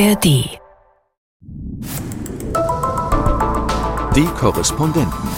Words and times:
ARD. 0.00 0.24
Die 4.16 4.24
Korrespondenten. 4.38 5.28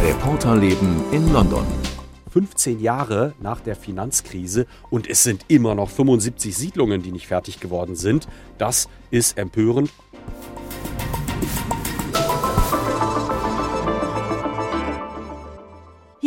Reporterleben 0.00 1.02
in 1.10 1.32
London. 1.32 1.66
15 2.30 2.78
Jahre 2.78 3.34
nach 3.40 3.58
der 3.58 3.74
Finanzkrise 3.74 4.66
und 4.90 5.10
es 5.10 5.24
sind 5.24 5.44
immer 5.48 5.74
noch 5.74 5.90
75 5.90 6.56
Siedlungen, 6.56 7.02
die 7.02 7.10
nicht 7.10 7.26
fertig 7.26 7.58
geworden 7.58 7.96
sind. 7.96 8.28
Das 8.58 8.88
ist 9.10 9.36
empörend. 9.36 9.90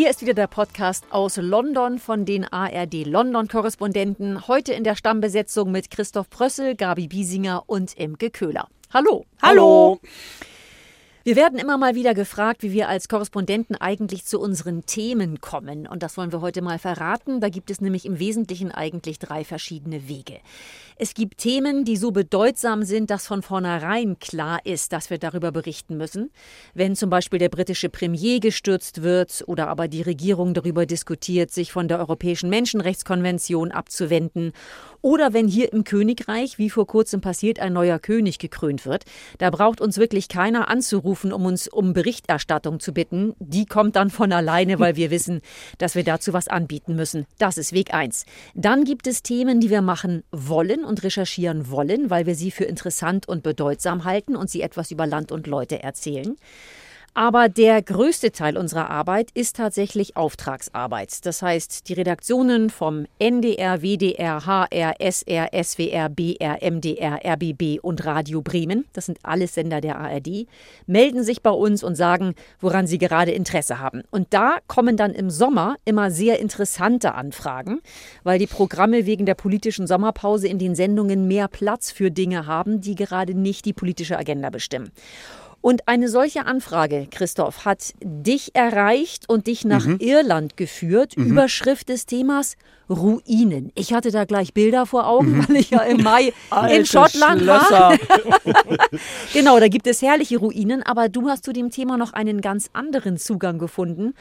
Hier 0.02 0.09
ist 0.09 0.21
wieder 0.21 0.33
der 0.33 0.47
Podcast 0.47 1.05
aus 1.11 1.38
London 1.38 1.99
von 1.99 2.25
den 2.25 2.43
ARD 2.43 3.05
London-Korrespondenten. 3.05 4.47
Heute 4.47 4.73
in 4.73 4.83
der 4.83 4.95
Stammbesetzung 4.95 5.71
mit 5.71 5.91
Christoph 5.91 6.27
Prössel, 6.32 6.75
Gabi 6.75 7.07
Biesinger 7.07 7.65
und 7.68 7.96
Imke 8.00 8.32
Köhler. 8.32 8.68
Hallo. 8.91 9.25
Hallo. 9.43 10.00
Wir 11.24 11.36
werden 11.36 11.60
immer 11.60 11.78
mal 11.78 11.93
wieder 11.93 12.16
gefragt, 12.16 12.64
wie 12.64 12.71
wir 12.71 12.89
als 12.89 13.07
Korrespondenten 13.07 13.75
eigentlich 13.75 14.25
zu 14.25 14.39
unseren 14.39 14.88
Themen 14.88 15.39
kommen. 15.39 15.86
Und 15.86 16.02
das 16.02 16.18
wollen 16.18 16.32
wir 16.32 16.42
heute 16.42 16.64
mal 16.64 16.80
verraten. 16.80 17.42
Da 17.42 17.50
gibt 17.50 17.70
es 17.70 17.80
nämlich 17.80 18.07
im 18.07 18.18
Wesentlichen 18.18 18.71
eigentlich 18.71 19.20
drei 19.20 19.44
verschiedene 19.44 20.07
Wege. 20.07 20.39
Es 20.96 21.14
gibt 21.14 21.38
Themen, 21.38 21.86
die 21.86 21.96
so 21.96 22.10
bedeutsam 22.10 22.82
sind, 22.82 23.11
dass 23.11 23.28
von 23.28 23.44
vornherein 23.44 24.18
klar 24.18 24.61
ist, 24.66 24.94
dass 24.94 25.11
wir 25.11 25.20
darüber 25.20 25.52
berichten 25.52 25.96
müssen. 25.96 26.32
Wenn 26.74 26.96
zum 26.96 27.11
Beispiel 27.11 27.38
der 27.38 27.50
britische 27.50 27.89
Premier 27.89 28.39
gestürzt 28.39 29.04
wird 29.04 29.44
oder 29.46 29.68
aber 29.68 29.88
die 29.88 30.02
Regierung 30.02 30.56
darüber 30.56 30.88
diskutiert, 30.88 31.52
sich 31.52 31.72
von 31.72 31.88
der 31.88 32.00
Europäischen 32.00 32.50
Menschenrechtskonvention 32.50 33.72
abzuwenden. 33.72 34.53
Oder 35.03 35.33
wenn 35.33 35.47
hier 35.47 35.72
im 35.72 35.83
Königreich, 35.83 36.58
wie 36.58 36.69
vor 36.72 36.88
kurzem 36.88 37.22
passiert, 37.22 37.59
ein 37.59 37.73
neuer 37.73 38.00
König 38.00 38.39
gekrönt 38.39 38.88
wird. 38.88 39.06
Da 39.38 39.52
braucht 39.52 39.81
uns 39.81 39.97
wirklich 39.97 40.28
keiner 40.28 40.67
anzurufen, 40.67 41.10
um 41.31 41.45
uns 41.45 41.67
um 41.67 41.93
Berichterstattung 41.93 42.79
zu 42.79 42.93
bitten. 42.93 43.33
Die 43.39 43.65
kommt 43.65 43.95
dann 43.95 44.09
von 44.09 44.31
alleine, 44.31 44.79
weil 44.79 44.95
wir 44.95 45.11
wissen, 45.11 45.41
dass 45.77 45.95
wir 45.95 46.03
dazu 46.03 46.33
was 46.33 46.47
anbieten 46.47 46.95
müssen. 46.95 47.25
Das 47.37 47.57
ist 47.57 47.73
Weg 47.73 47.93
eins. 47.93 48.25
Dann 48.55 48.83
gibt 48.83 49.07
es 49.07 49.23
Themen, 49.23 49.59
die 49.59 49.69
wir 49.69 49.81
machen 49.81 50.23
wollen 50.31 50.83
und 50.83 51.03
recherchieren 51.03 51.69
wollen, 51.69 52.09
weil 52.09 52.25
wir 52.25 52.35
sie 52.35 52.51
für 52.51 52.65
interessant 52.65 53.27
und 53.27 53.43
bedeutsam 53.43 54.05
halten 54.05 54.35
und 54.35 54.49
sie 54.49 54.61
etwas 54.61 54.91
über 54.91 55.05
Land 55.05 55.31
und 55.31 55.47
Leute 55.47 55.83
erzählen. 55.83 56.35
Aber 57.13 57.49
der 57.49 57.81
größte 57.81 58.31
Teil 58.31 58.57
unserer 58.57 58.89
Arbeit 58.89 59.31
ist 59.33 59.57
tatsächlich 59.57 60.15
Auftragsarbeit. 60.15 61.25
Das 61.25 61.41
heißt, 61.41 61.89
die 61.89 61.93
Redaktionen 61.93 62.69
vom 62.69 63.05
NDR, 63.19 63.81
WDR, 63.81 64.45
HR, 64.45 64.93
SR, 64.99 65.49
SWR, 65.51 66.07
BR, 66.07 66.59
MDR, 66.61 67.19
RBB 67.25 67.79
und 67.81 68.05
Radio 68.05 68.41
Bremen, 68.41 68.85
das 68.93 69.07
sind 69.07 69.19
alles 69.23 69.55
Sender 69.55 69.81
der 69.81 69.99
ARD, 69.99 70.47
melden 70.87 71.25
sich 71.25 71.41
bei 71.41 71.49
uns 71.49 71.83
und 71.83 71.95
sagen, 71.95 72.33
woran 72.61 72.87
sie 72.87 72.97
gerade 72.97 73.31
Interesse 73.31 73.79
haben. 73.79 74.03
Und 74.09 74.27
da 74.29 74.59
kommen 74.67 74.95
dann 74.95 75.11
im 75.11 75.29
Sommer 75.29 75.75
immer 75.83 76.11
sehr 76.11 76.39
interessante 76.39 77.13
Anfragen, 77.13 77.81
weil 78.23 78.39
die 78.39 78.47
Programme 78.47 79.05
wegen 79.05 79.25
der 79.25 79.35
politischen 79.35 79.85
Sommerpause 79.85 80.47
in 80.47 80.59
den 80.59 80.75
Sendungen 80.75 81.27
mehr 81.27 81.49
Platz 81.49 81.91
für 81.91 82.09
Dinge 82.09 82.47
haben, 82.47 82.79
die 82.79 82.95
gerade 82.95 83.33
nicht 83.33 83.65
die 83.65 83.73
politische 83.73 84.17
Agenda 84.17 84.49
bestimmen. 84.49 84.93
Und 85.61 85.87
eine 85.87 86.09
solche 86.09 86.47
Anfrage, 86.47 87.07
Christoph, 87.11 87.65
hat 87.65 87.93
dich 88.03 88.55
erreicht 88.55 89.29
und 89.29 89.45
dich 89.45 89.63
nach 89.63 89.85
mhm. 89.85 89.97
Irland 89.99 90.57
geführt. 90.57 91.15
Mhm. 91.15 91.27
Überschrift 91.27 91.89
des 91.89 92.07
Themas 92.07 92.55
Ruinen. 92.89 93.71
Ich 93.75 93.93
hatte 93.93 94.11
da 94.11 94.25
gleich 94.25 94.53
Bilder 94.53 94.85
vor 94.87 95.07
Augen, 95.07 95.37
mhm. 95.37 95.47
weil 95.47 95.57
ich 95.57 95.69
ja 95.69 95.81
im 95.81 96.01
Mai 96.01 96.33
in 96.71 96.85
Schottland 96.85 97.45
war. 97.45 97.95
genau, 99.33 99.59
da 99.59 99.67
gibt 99.67 99.85
es 99.85 100.01
herrliche 100.01 100.39
Ruinen, 100.39 100.81
aber 100.81 101.09
du 101.09 101.29
hast 101.29 101.45
zu 101.45 101.53
dem 101.53 101.69
Thema 101.69 101.95
noch 101.95 102.13
einen 102.13 102.41
ganz 102.41 102.69
anderen 102.73 103.17
Zugang 103.17 103.59
gefunden 103.59 104.16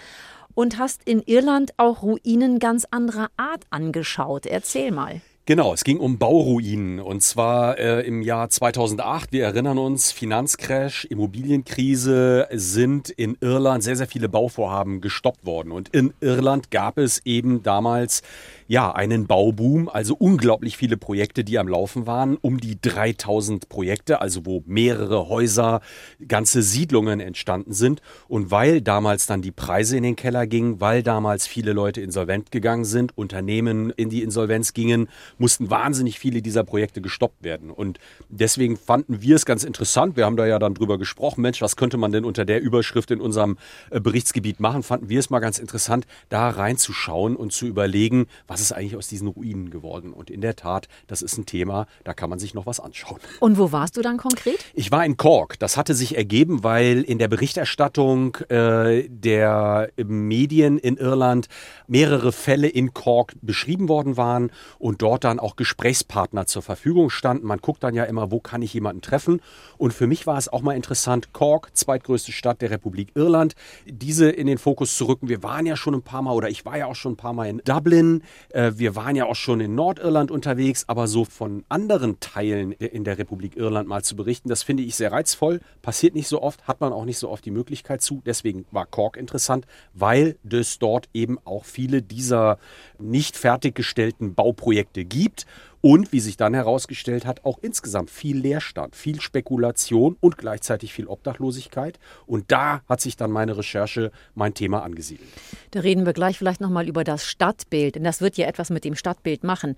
und 0.55 0.79
hast 0.79 1.03
in 1.05 1.23
Irland 1.23 1.73
auch 1.79 2.03
Ruinen 2.03 2.59
ganz 2.59 2.87
anderer 2.91 3.29
Art 3.39 3.65
angeschaut. 3.71 4.45
Erzähl 4.45 4.93
mal. 4.93 5.23
Genau, 5.51 5.75
es 5.75 5.83
ging 5.83 5.99
um 5.99 6.17
Bauruinen 6.17 7.01
und 7.01 7.25
zwar 7.25 7.77
äh, 7.77 8.07
im 8.07 8.23
Jahr 8.23 8.51
2008. 8.51 9.33
Wir 9.33 9.47
erinnern 9.47 9.79
uns, 9.79 10.13
Finanzcrash, 10.13 11.07
Immobilienkrise 11.07 12.47
sind 12.53 13.11
in 13.11 13.37
Irland 13.41 13.83
sehr, 13.83 13.97
sehr 13.97 14.07
viele 14.07 14.29
Bauvorhaben 14.29 15.01
gestoppt 15.01 15.45
worden. 15.45 15.73
Und 15.73 15.89
in 15.89 16.15
Irland 16.21 16.71
gab 16.71 16.99
es 16.99 17.27
eben 17.27 17.65
damals 17.65 18.23
ja, 18.71 18.93
einen 18.93 19.27
Bauboom, 19.27 19.89
also 19.89 20.15
unglaublich 20.15 20.77
viele 20.77 20.97
Projekte, 20.97 21.43
die 21.43 21.59
am 21.59 21.67
Laufen 21.67 22.07
waren, 22.07 22.37
um 22.37 22.61
die 22.61 22.81
3000 22.81 23.69
Projekte, 23.69 24.21
also 24.21 24.47
wo 24.47 24.63
mehrere 24.65 25.29
Häuser, 25.29 25.81
ganze 26.29 26.63
Siedlungen 26.63 27.19
entstanden 27.19 27.73
sind. 27.73 28.01
Und 28.29 28.53
weil 28.53 28.81
damals 28.81 29.27
dann 29.27 29.43
die 29.43 29.51
Preise 29.51 29.97
in 29.97 30.05
den 30.05 30.15
Keller 30.15 30.47
gingen, 30.47 30.81
weil 30.81 31.03
damals 31.03 31.49
viele 31.49 31.73
Leute 31.73 32.01
insolvent 32.01 32.53
gegangen 32.53 32.85
sind, 32.85 33.19
Unternehmen 33.19 33.91
in 33.91 34.09
die 34.09 34.23
Insolvenz 34.23 34.73
gingen, 34.73 35.09
mussten 35.37 35.69
wahnsinnig 35.69 36.21
viele 36.21 36.41
dieser 36.41 36.63
Projekte 36.63 37.01
gestoppt 37.01 37.43
werden. 37.43 37.73
Und 37.73 37.99
deswegen 38.29 38.77
fanden 38.77 39.21
wir 39.21 39.35
es 39.35 39.47
ganz 39.47 39.65
interessant. 39.65 40.17
Wir 40.17 40.27
haben 40.27 40.37
da 40.37 40.47
ja 40.47 40.61
dann 40.61 40.75
drüber 40.75 40.97
gesprochen. 40.97 41.41
Mensch, 41.41 41.61
was 41.61 41.75
könnte 41.75 41.97
man 41.97 42.13
denn 42.13 42.25
unter 42.25 42.45
der 42.45 42.63
Überschrift 42.63 43.11
in 43.11 43.21
unserem 43.21 43.59
äh, 43.91 43.99
Berichtsgebiet 43.99 44.61
machen? 44.61 44.85
Fanden 44.85 45.09
wir 45.09 45.19
es 45.19 45.29
mal 45.29 45.41
ganz 45.41 45.59
interessant, 45.59 46.07
da 46.29 46.51
reinzuschauen 46.51 47.35
und 47.35 47.53
zu 47.53 47.67
überlegen, 47.67 48.27
was 48.47 48.60
was 48.61 48.67
ist 48.67 48.73
eigentlich 48.73 48.97
aus 48.97 49.09
diesen 49.09 49.27
Ruinen 49.27 49.71
geworden? 49.71 50.13
Und 50.13 50.29
in 50.31 50.43
der 50.43 50.55
Tat, 50.55 50.87
das 51.07 51.23
ist 51.23 51.39
ein 51.39 51.47
Thema, 51.47 51.87
da 52.05 52.13
kann 52.13 52.29
man 52.29 52.39
sich 52.39 52.53
noch 52.53 52.67
was 52.67 52.79
anschauen. 52.79 53.19
Und 53.41 53.57
wo 53.57 53.73
warst 53.73 53.97
du 53.97 54.03
dann 54.03 54.19
konkret? 54.19 54.59
Ich 54.75 54.93
war 54.93 55.05
in 55.05 55.17
Cork. 55.17 55.59
Das 55.59 55.79
hatte 55.79 55.95
sich 55.95 56.17
ergeben, 56.17 56.63
weil 56.63 57.03
in 57.03 57.19
der 57.19 57.29
Berichterstattung 57.29 58.37
äh, 58.49 59.09
der 59.09 59.91
Medien 59.97 60.79
in 60.79 60.99
Irland 60.99 61.49
mehrere 61.87 62.33
Fälle 62.33 62.69
in 62.69 62.93
Cork 62.93 63.35
beschrieben 63.41 63.89
worden 63.89 64.19
waren 64.19 64.51
und 64.79 65.01
dort 65.01 65.25
dann 65.25 65.41
auch 65.41 65.57
Gesprächspartner 65.57 66.47
zur 66.47 66.61
Verfügung 66.61 67.09
standen. 67.09 67.47
Man 67.47 67.61
guckt 67.61 67.83
dann 67.83 67.95
ja 67.95 68.05
immer, 68.05 68.31
wo 68.31 68.41
kann 68.41 68.61
ich 68.61 68.75
jemanden 68.75 69.01
treffen? 69.01 69.41
Und 69.79 69.95
für 69.95 70.07
mich 70.07 70.27
war 70.27 70.37
es 70.37 70.49
auch 70.49 70.61
mal 70.61 70.77
interessant, 70.77 71.33
Cork, 71.33 71.71
zweitgrößte 71.73 72.33
Stadt 72.33 72.61
der 72.61 72.71
Republik 72.71 73.13
Irland, 73.15 73.55
diese 73.87 74.29
in 74.29 74.47
den 74.47 74.59
Fokus 74.59 74.97
zu 74.99 75.07
rücken. 75.07 75.31
Wir 75.31 75.43
waren 75.43 75.65
ja 75.65 75.77
schon 75.77 75.95
ein 75.95 76.03
paar 76.03 76.21
Mal 76.21 76.35
oder 76.35 76.51
ich 76.51 76.67
war 76.67 76.77
ja 76.77 76.85
auch 76.85 76.95
schon 76.95 77.13
ein 77.13 77.17
paar 77.17 77.33
Mal 77.33 77.49
in 77.49 77.63
Dublin. 77.65 78.23
Äh, 78.51 78.73
wir 78.77 78.97
waren 78.97 79.17
ja 79.17 79.27
auch 79.27 79.37
schon 79.37 79.61
in 79.61 79.75
Nordirland 79.75 80.31
unterwegs, 80.31 80.85
aber 80.87 81.07
so 81.07 81.25
von 81.25 81.65
anderen 81.69 82.21
Teilen 82.21 82.73
in 82.73 83.05
der 83.05 83.19
Republik 83.19 83.57
Irland 83.57 83.89
mal 83.89 84.03
zu 84.03 84.17
berichten, 84.17 84.49
das 84.49 84.63
finde 84.63 84.83
ich 84.83 84.95
sehr 84.95 85.13
reizvoll. 85.13 85.61
Passiert 85.83 86.15
nicht 86.15 86.29
so 86.29 86.43
oft, 86.43 86.67
hat 86.67 86.81
man 86.81 86.93
auch 86.93 87.05
nicht 87.05 87.19
so 87.19 87.29
oft 87.29 87.45
die 87.45 87.51
Möglichkeit 87.51 88.03
zu. 88.03 88.23
Deswegen 88.25 88.67
war 88.71 88.87
Cork 88.87 89.17
interessant, 89.17 89.67
weil 89.95 90.37
es 90.51 90.79
dort 90.79 91.09
eben 91.15 91.39
auch 91.45 91.65
viele 91.65 92.03
dieser 92.03 92.59
nicht 92.99 93.37
fertiggestellten 93.37 94.35
Bauprojekte 94.35 95.05
gibt 95.05 95.47
und 95.81 96.13
wie 96.13 96.21
sich 96.21 96.37
dann 96.37 96.55
herausgestellt 96.55 97.27
hat, 97.27 97.45
auch 97.45 97.59
insgesamt 97.63 98.11
viel 98.11 98.37
Leerstand, 98.39 98.97
viel 98.97 99.21
Spekulation 99.21 100.17
und 100.21 100.39
gleichzeitig 100.39 100.93
viel 100.93 101.07
Obdachlosigkeit. 101.07 101.99
Und 102.27 102.51
da 102.53 102.83
hat 102.89 103.01
sich 103.01 103.17
dann 103.17 103.31
meine 103.31 103.57
Recherche, 103.57 104.13
mein 104.35 104.55
Thema 104.55 104.83
angesiedelt. 104.83 105.29
Da 105.71 105.81
reden 105.81 106.07
wir 106.07 106.13
gleich 106.13 106.39
vielleicht 106.39 106.61
nochmal 106.61 106.89
über 106.89 107.05
das 107.05 107.25
Stadtbild, 107.27 107.95
denn 107.95 108.05
das 108.05 108.21
wird 108.21 108.37
ja 108.37 108.47
etwas 108.47 108.71
mit 108.71 108.85
dem 108.85 108.95
Stadtbild 108.95 109.45
machen. 109.45 109.77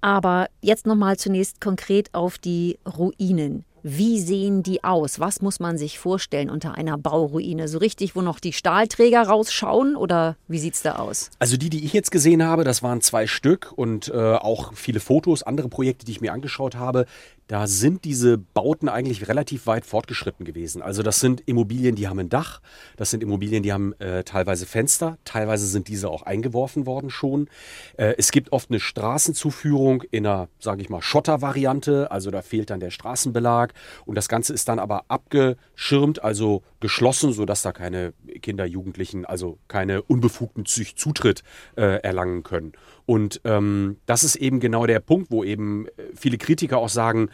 Aber 0.00 0.48
jetzt 0.60 0.86
nochmal 0.86 1.16
zunächst 1.16 1.60
konkret 1.60 2.14
auf 2.14 2.38
die 2.38 2.78
Ruinen. 2.86 3.64
Wie 3.82 4.20
sehen 4.20 4.62
die 4.62 4.84
aus? 4.84 5.20
Was 5.20 5.40
muss 5.40 5.60
man 5.60 5.78
sich 5.78 5.98
vorstellen 5.98 6.50
unter 6.50 6.74
einer 6.74 6.98
Bauruine? 6.98 7.68
So 7.68 7.78
richtig, 7.78 8.14
wo 8.14 8.20
noch 8.20 8.40
die 8.40 8.52
Stahlträger 8.52 9.22
rausschauen 9.22 9.96
oder 9.96 10.36
wie 10.48 10.58
sieht 10.58 10.74
es 10.74 10.82
da 10.82 10.96
aus? 10.96 11.30
Also 11.38 11.56
die, 11.56 11.70
die 11.70 11.84
ich 11.84 11.92
jetzt 11.92 12.10
gesehen 12.10 12.42
habe, 12.42 12.64
das 12.64 12.82
waren 12.82 13.00
zwei 13.00 13.26
Stück 13.26 13.72
und 13.74 14.08
äh, 14.08 14.16
auch 14.16 14.74
viele 14.74 15.00
Fotos, 15.00 15.42
andere 15.42 15.68
Projekte, 15.68 16.04
die 16.04 16.12
ich 16.12 16.20
mir 16.20 16.32
angeschaut 16.32 16.76
habe, 16.76 17.06
da 17.50 17.66
sind 17.66 18.04
diese 18.04 18.38
Bauten 18.38 18.88
eigentlich 18.88 19.26
relativ 19.26 19.66
weit 19.66 19.84
fortgeschritten 19.84 20.46
gewesen. 20.46 20.82
Also 20.82 21.02
das 21.02 21.18
sind 21.18 21.42
Immobilien, 21.46 21.96
die 21.96 22.06
haben 22.06 22.20
ein 22.20 22.28
Dach, 22.28 22.60
das 22.96 23.10
sind 23.10 23.24
Immobilien, 23.24 23.64
die 23.64 23.72
haben 23.72 23.92
äh, 23.94 24.22
teilweise 24.22 24.66
Fenster, 24.66 25.18
teilweise 25.24 25.66
sind 25.66 25.88
diese 25.88 26.10
auch 26.10 26.22
eingeworfen 26.22 26.86
worden 26.86 27.10
schon. 27.10 27.48
Äh, 27.96 28.14
es 28.18 28.30
gibt 28.30 28.52
oft 28.52 28.70
eine 28.70 28.78
Straßenzuführung 28.78 30.04
in 30.12 30.28
einer, 30.28 30.48
sage 30.60 30.80
ich 30.80 30.90
mal, 30.90 31.02
Schottervariante, 31.02 32.12
also 32.12 32.30
da 32.30 32.42
fehlt 32.42 32.70
dann 32.70 32.78
der 32.78 32.92
Straßenbelag 32.92 33.72
und 34.06 34.14
das 34.14 34.28
Ganze 34.28 34.54
ist 34.54 34.68
dann 34.68 34.78
aber 34.78 35.06
abgeschirmt, 35.08 36.22
also 36.22 36.62
geschlossen, 36.78 37.32
sodass 37.32 37.62
da 37.62 37.72
keine 37.72 38.12
Kinder, 38.42 38.64
Jugendlichen, 38.64 39.24
also 39.24 39.58
keine 39.66 40.02
unbefugten 40.02 40.66
Zutritt 40.66 41.42
äh, 41.74 42.00
erlangen 42.02 42.44
können. 42.44 42.74
Und 43.10 43.40
ähm, 43.42 43.96
das 44.06 44.22
ist 44.22 44.36
eben 44.36 44.60
genau 44.60 44.86
der 44.86 45.00
Punkt, 45.00 45.32
wo 45.32 45.42
eben 45.42 45.88
äh, 45.88 45.90
viele 46.14 46.38
Kritiker 46.38 46.78
auch 46.78 46.88
sagen, 46.88 47.28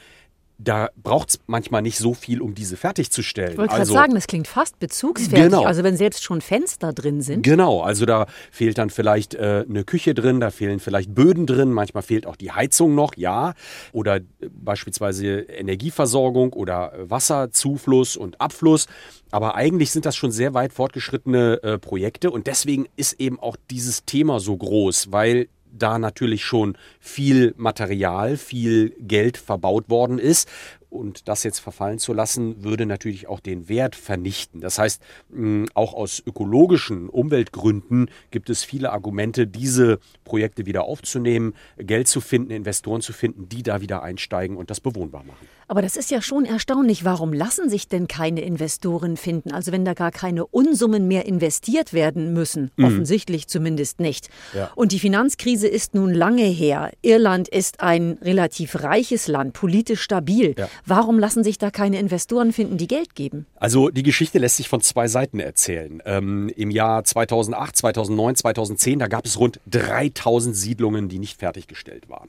da 0.57 0.89
braucht 0.97 1.29
es 1.29 1.41
manchmal 1.47 1.83
nicht 1.83 1.99
so 1.99 2.15
viel, 2.15 2.41
um 2.41 2.55
diese 2.55 2.79
fertigzustellen. 2.79 3.53
Ich 3.53 3.59
wollte 3.59 3.73
gerade 3.73 3.81
also, 3.81 3.93
sagen, 3.93 4.15
das 4.15 4.27
klingt 4.27 4.49
fast 4.49 4.79
bezugsfertig. 4.79 5.51
Genau. 5.51 5.65
Also 5.65 5.85
wenn 5.85 5.99
selbst 5.99 6.25
schon 6.25 6.41
Fenster 6.41 6.95
drin 6.95 7.21
sind. 7.21 7.43
Genau, 7.43 7.83
also 7.83 8.07
da 8.07 8.25
fehlt 8.51 8.79
dann 8.79 8.89
vielleicht 8.89 9.35
äh, 9.35 9.67
eine 9.69 9.85
Küche 9.85 10.15
drin, 10.15 10.41
da 10.41 10.51
fehlen 10.51 10.81
vielleicht 10.81 11.15
Böden 11.15 11.47
drin, 11.47 11.73
manchmal 11.73 12.03
fehlt 12.03 12.27
auch 12.27 12.37
die 12.37 12.53
Heizung 12.53 12.95
noch, 12.95 13.15
ja. 13.19 13.53
Oder 13.93 14.17
äh, 14.17 14.23
beispielsweise 14.51 15.41
Energieversorgung 15.41 16.55
oder 16.55 16.95
äh, 16.95 17.11
Wasserzufluss 17.11 18.17
und 18.17 18.41
Abfluss. 18.41 18.87
Aber 19.31 19.57
eigentlich 19.57 19.91
sind 19.91 20.07
das 20.07 20.17
schon 20.17 20.31
sehr 20.31 20.55
weit 20.55 20.73
fortgeschrittene 20.73 21.63
äh, 21.63 21.79
Projekte 21.79 22.31
und 22.31 22.47
deswegen 22.47 22.87
ist 22.97 23.21
eben 23.21 23.39
auch 23.39 23.57
dieses 23.71 24.07
Thema 24.07 24.41
so 24.41 24.57
groß, 24.57 25.13
weil 25.13 25.49
da 25.79 25.99
natürlich 25.99 26.45
schon 26.45 26.77
viel 27.01 27.55
Material, 27.57 28.37
viel 28.37 28.91
Geld 29.01 29.37
verbaut 29.37 29.89
worden 29.89 30.19
ist. 30.19 30.49
Und 30.89 31.29
das 31.29 31.43
jetzt 31.43 31.59
verfallen 31.59 31.99
zu 31.99 32.13
lassen, 32.13 32.63
würde 32.65 32.87
natürlich 32.87 33.27
auch 33.29 33.41
den 33.41 33.69
Wert 33.69 33.97
vernichten. 33.97 34.61
Das 34.61 34.79
heißt, 34.79 35.03
auch 35.75 35.95
aus 35.95 36.23
ökologischen 36.25 37.09
Umweltgründen 37.09 38.11
gibt 38.31 38.49
es 38.49 38.65
viele 38.65 38.93
Argumente, 38.93 39.47
diese 39.47 39.99
Projekte 40.25 40.65
wieder 40.65 40.85
aufzunehmen, 40.85 41.55
Geld 41.77 42.09
zu 42.09 42.21
finden, 42.21 42.51
Investoren 42.51 43.03
zu 43.03 43.13
finden, 43.13 43.49
die 43.49 43.63
da 43.63 43.81
wieder 43.81 44.03
einsteigen 44.03 44.57
und 44.57 44.71
das 44.71 44.81
bewohnbar 44.81 45.25
machen. 45.25 45.47
Aber 45.69 45.83
das 45.83 45.97
ist 45.97 46.11
ja 46.11 46.23
schon 46.23 46.45
erstaunlich. 46.45 47.05
Warum 47.05 47.33
lassen 47.33 47.69
sich 47.69 47.89
denn 47.89 48.07
keine 48.07 48.43
Investoren 48.43 49.17
finden? 49.17 49.53
Also 49.53 49.73
wenn 49.73 49.85
da 49.85 49.95
gar 49.95 50.13
keine 50.13 50.47
Unsummen 50.47 51.09
mehr 51.09 51.27
investiert 51.27 51.93
werden 51.93 52.33
müssen, 52.33 52.71
mhm. 52.77 52.85
offensichtlich 52.85 53.49
zumindest 53.49 54.01
nicht. 54.01 54.29
Ja. 54.55 54.71
Und 54.77 54.93
die 54.93 55.01
Finanzkrise 55.01 55.67
ist 55.67 55.95
nun 55.95 56.15
lange 56.15 56.45
her. 56.45 56.93
Irland 57.03 57.49
ist 57.49 57.81
ein 57.81 58.19
relativ 58.23 58.83
reiches 58.83 59.27
Land, 59.27 59.55
politisch 59.55 60.03
stabil. 60.03 60.55
Ja. 60.57 60.69
Warum 60.85 61.19
lassen 61.19 61.43
sich 61.43 61.59
da 61.59 61.71
keine 61.71 61.99
Investoren 61.99 62.53
finden, 62.53 62.79
die 62.79 62.87
Geld 62.87 63.15
geben? 63.15 63.47
Also 63.57 63.91
die 63.91 64.05
Geschichte 64.05 64.39
lässt 64.39 64.59
sich 64.59 64.69
von 64.69 64.81
zwei 64.81 65.09
Seiten 65.09 65.41
erzählen. 65.41 66.01
Ähm, 66.07 66.49
Im 66.57 66.71
Jahr 66.71 67.03
2008, 67.03 67.77
2009, 67.77 68.37
2010, 68.37 68.99
da 69.01 69.09
gab 69.09 69.27
es 69.27 69.39
rund 69.39 69.61
3000 69.71 70.55
Siedlungen, 70.55 71.09
die 71.09 71.19
nicht 71.19 71.39
fertiggestellt 71.39 72.09
waren. 72.09 72.29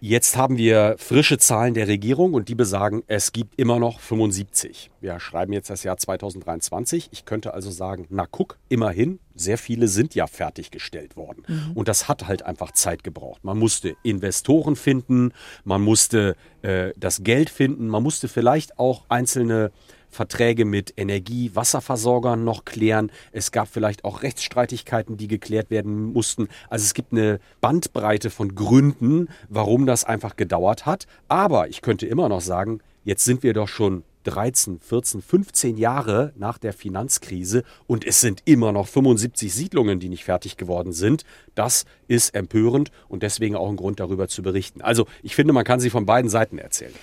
Jetzt 0.00 0.36
haben 0.36 0.58
wir 0.58 0.96
frische 0.98 1.38
Zahlen 1.38 1.74
der 1.74 1.88
Regierung 1.88 2.34
und 2.34 2.48
die 2.48 2.54
besagen, 2.54 3.02
es 3.06 3.32
gibt 3.32 3.58
immer 3.58 3.78
noch 3.78 4.00
75. 4.00 4.90
Wir 5.00 5.18
schreiben 5.20 5.52
jetzt 5.52 5.70
das 5.70 5.82
Jahr 5.82 5.96
2023. 5.96 7.08
Ich 7.12 7.24
könnte 7.24 7.54
also 7.54 7.70
sagen, 7.70 8.06
na 8.10 8.26
guck, 8.30 8.58
immerhin, 8.68 9.18
sehr 9.34 9.58
viele 9.58 9.88
sind 9.88 10.14
ja 10.14 10.26
fertiggestellt 10.26 11.16
worden. 11.16 11.42
Mhm. 11.46 11.72
Und 11.74 11.88
das 11.88 12.08
hat 12.08 12.26
halt 12.26 12.44
einfach 12.44 12.72
Zeit 12.72 13.02
gebraucht. 13.04 13.44
Man 13.44 13.58
musste 13.58 13.96
Investoren 14.02 14.76
finden, 14.76 15.32
man 15.64 15.82
musste 15.82 16.36
äh, 16.62 16.92
das 16.96 17.22
Geld 17.22 17.50
finden, 17.50 17.88
man 17.88 18.02
musste 18.02 18.28
vielleicht 18.28 18.78
auch 18.78 19.04
einzelne 19.08 19.72
Verträge 20.14 20.64
mit 20.64 20.94
Energie-, 20.96 21.50
Wasserversorgern 21.54 22.44
noch 22.44 22.64
klären. 22.64 23.10
Es 23.32 23.52
gab 23.52 23.68
vielleicht 23.68 24.04
auch 24.04 24.22
Rechtsstreitigkeiten, 24.22 25.16
die 25.16 25.28
geklärt 25.28 25.70
werden 25.70 26.12
mussten. 26.12 26.48
Also 26.70 26.84
es 26.84 26.94
gibt 26.94 27.12
eine 27.12 27.40
Bandbreite 27.60 28.30
von 28.30 28.54
Gründen, 28.54 29.28
warum 29.48 29.84
das 29.84 30.04
einfach 30.04 30.36
gedauert 30.36 30.86
hat. 30.86 31.06
Aber 31.28 31.68
ich 31.68 31.82
könnte 31.82 32.06
immer 32.06 32.28
noch 32.28 32.40
sagen, 32.40 32.80
jetzt 33.04 33.24
sind 33.24 33.42
wir 33.42 33.52
doch 33.52 33.68
schon 33.68 34.04
13, 34.24 34.80
14, 34.80 35.22
15 35.22 35.76
Jahre 35.76 36.32
nach 36.36 36.58
der 36.58 36.72
Finanzkrise 36.72 37.62
und 37.86 38.06
es 38.06 38.20
sind 38.20 38.40
immer 38.46 38.72
noch 38.72 38.88
75 38.88 39.52
Siedlungen, 39.52 40.00
die 40.00 40.08
nicht 40.08 40.24
fertig 40.24 40.56
geworden 40.56 40.92
sind. 40.92 41.24
Das 41.54 41.84
ist 42.08 42.34
empörend 42.34 42.90
und 43.08 43.22
deswegen 43.22 43.54
auch 43.54 43.68
ein 43.68 43.76
Grund 43.76 44.00
darüber 44.00 44.28
zu 44.28 44.42
berichten. 44.42 44.80
Also 44.80 45.06
ich 45.22 45.34
finde, 45.34 45.52
man 45.52 45.64
kann 45.64 45.80
sie 45.80 45.90
von 45.90 46.06
beiden 46.06 46.30
Seiten 46.30 46.58
erzählen. 46.58 46.94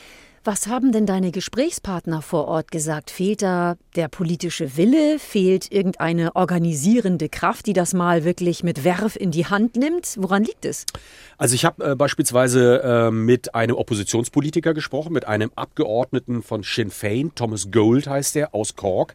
Was 0.44 0.66
haben 0.66 0.92
denn 0.92 1.06
deine 1.06 1.30
Gesprächspartner 1.32 2.24
vor 2.24 2.48
Ort 2.48 2.72
gesagt? 2.72 3.12
Fehlt 3.12 3.44
da 3.44 3.76
der 3.96 4.08
politische 4.08 4.76
Wille? 4.76 5.20
Fehlt 5.20 5.72
irgendeine 5.72 6.36
organisierende 6.36 7.30
Kraft, 7.30 7.68
die 7.68 7.74
das 7.74 7.94
mal 7.94 8.24
wirklich 8.24 8.64
mit 8.64 8.84
Werf 8.84 9.16
in 9.16 9.30
die 9.30 9.46
Hand 9.46 9.76
nimmt? 9.76 10.16
Woran 10.18 10.44
liegt 10.44 10.66
es? 10.66 10.88
Also 11.38 11.54
ich 11.54 11.64
habe 11.64 11.92
äh, 11.92 11.96
beispielsweise 11.96 12.82
äh, 12.82 13.12
mit 13.12 13.54
einem 13.54 13.76
Oppositionspolitiker 13.76 14.74
gesprochen, 14.74 15.14
mit 15.14 15.28
einem 15.28 15.52
Abgeordneten 15.56 16.42
von 16.42 16.64
Sinn 16.64 16.90
Fein, 16.90 17.34
Thomas 17.36 17.70
Gold 17.70 18.08
heißt 18.08 18.34
der, 18.34 18.56
aus 18.56 18.76
Cork. 18.76 19.14